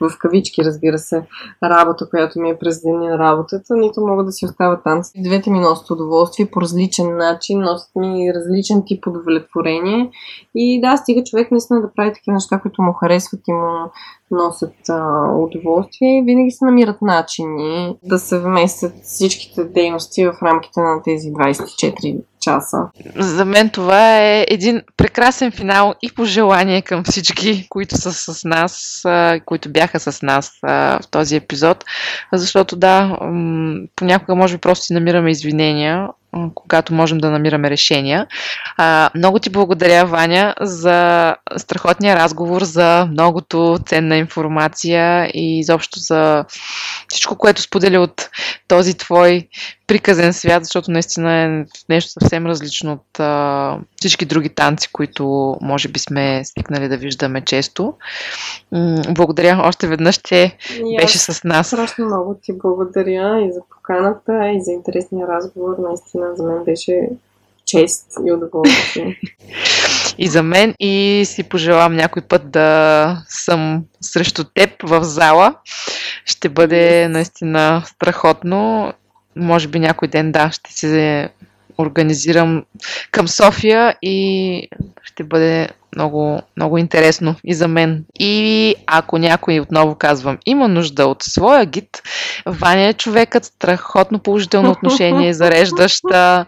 [0.00, 1.22] в кавички, разбира се,
[1.62, 5.02] работа, която ми е през деня работата, нито мога да си оставя там.
[5.24, 10.10] Двете ми носят удоволствие по различен начин, носят ми различен тип удовлетворение
[10.54, 13.90] и да, стига човек наистина да прави такива неща, които му харесват и му
[14.30, 16.22] носят а, удоволствие.
[16.26, 22.78] Винаги се намират начини да се вместят всичките дейности в рамките на тези 24 часа.
[23.16, 29.02] За мен това е един прекрасен финал и пожелание към всички, които са с нас,
[29.44, 31.84] които бяха с нас в този епизод,
[32.32, 33.18] защото да,
[33.96, 36.08] понякога може би просто си намираме извинения,
[36.54, 38.26] когато можем да намираме решения.
[38.76, 46.44] А, много ти благодаря, Ваня, за страхотния разговор, за многото ценна информация и изобщо за
[47.08, 48.30] всичко, което споделя от
[48.68, 49.48] този твой
[49.86, 55.88] приказен свят, защото наистина е нещо съвсем различно от а, всички други танци, които може
[55.88, 57.94] би сме стикнали да виждаме често.
[58.72, 60.56] М- благодаря още веднъж, че
[60.98, 61.66] беше с нас.
[61.66, 65.76] Страшно много ти благодаря и за поканата, и за интересния разговор.
[65.78, 67.08] Наистина за мен беше
[67.64, 69.20] чест и удоволствие.
[70.18, 75.54] и за мен и си пожелавам някой път да съм срещу теб в зала.
[76.24, 78.92] Ще бъде наистина страхотно
[79.36, 81.28] може би някой ден, да, ще се
[81.78, 82.64] организирам
[83.10, 84.68] към София и
[85.02, 88.04] ще бъде много, много интересно и за мен.
[88.20, 92.02] И ако някой, отново казвам, има нужда от своя гид,
[92.46, 96.46] Ваня е човекът, страхотно положително отношение, зареждаща,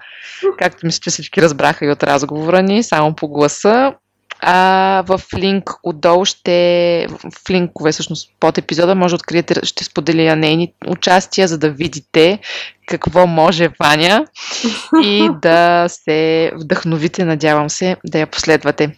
[0.59, 3.93] както мисля, че всички разбраха и от разговора ни, само по гласа.
[4.41, 10.37] А, в линк отдолу ще, в линкове всъщност под епизода може да откриете, ще споделя
[10.37, 12.39] нейни участия, за да видите
[12.87, 14.25] какво може Ваня
[15.03, 18.97] и да се вдъхновите, надявам се, да я последвате.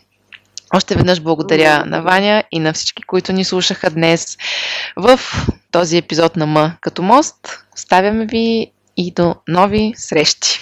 [0.74, 4.38] Още веднъж благодаря на Ваня и на всички, които ни слушаха днес
[4.98, 5.20] в
[5.72, 7.36] този епизод на М като мост.
[7.76, 10.60] Оставяме ви и до нови срещи!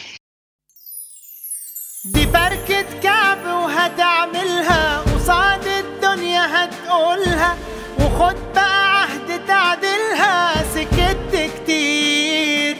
[2.05, 7.55] دي بركة كعب وهتعملها قصاد الدنيا هتقولها
[7.99, 12.77] وخد بقى عهد تعدلها سكت كتير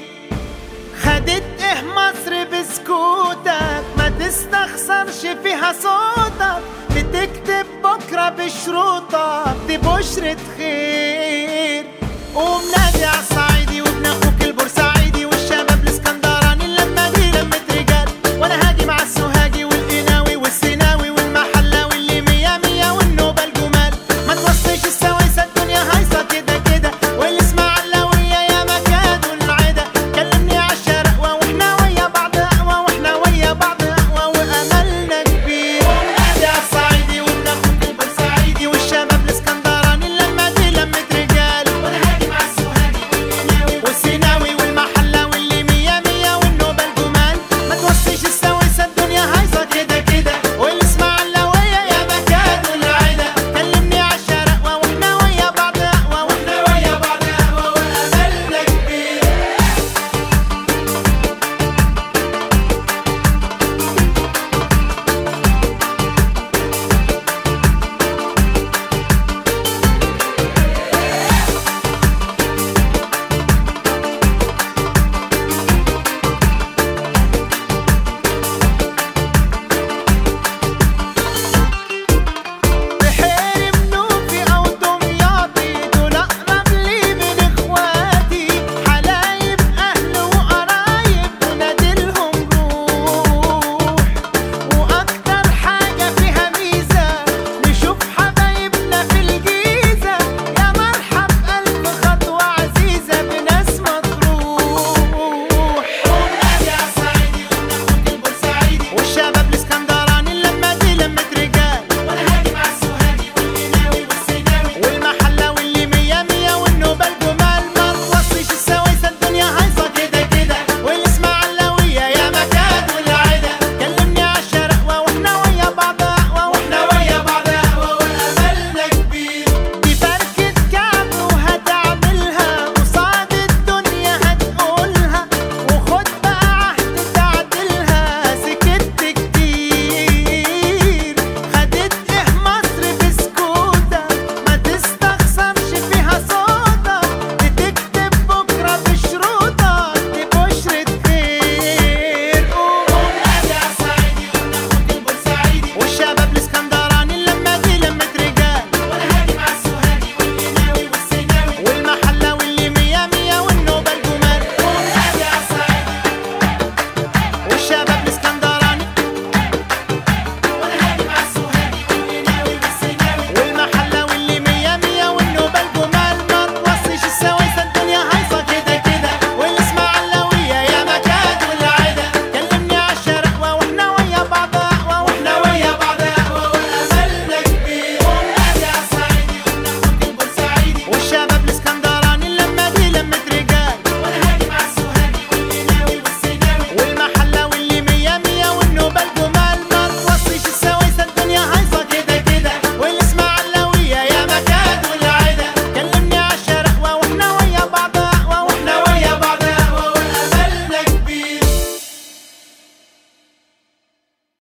[1.04, 6.62] خدت ايه مصر بسكوتك ما تستخسرش فيها صوتك
[7.19, 11.85] نكتب بكرة بشروطك دي بشرة خير.
[12.35, 14.88] قوم نادي صعيدي وابن أخوك البورسعيدي.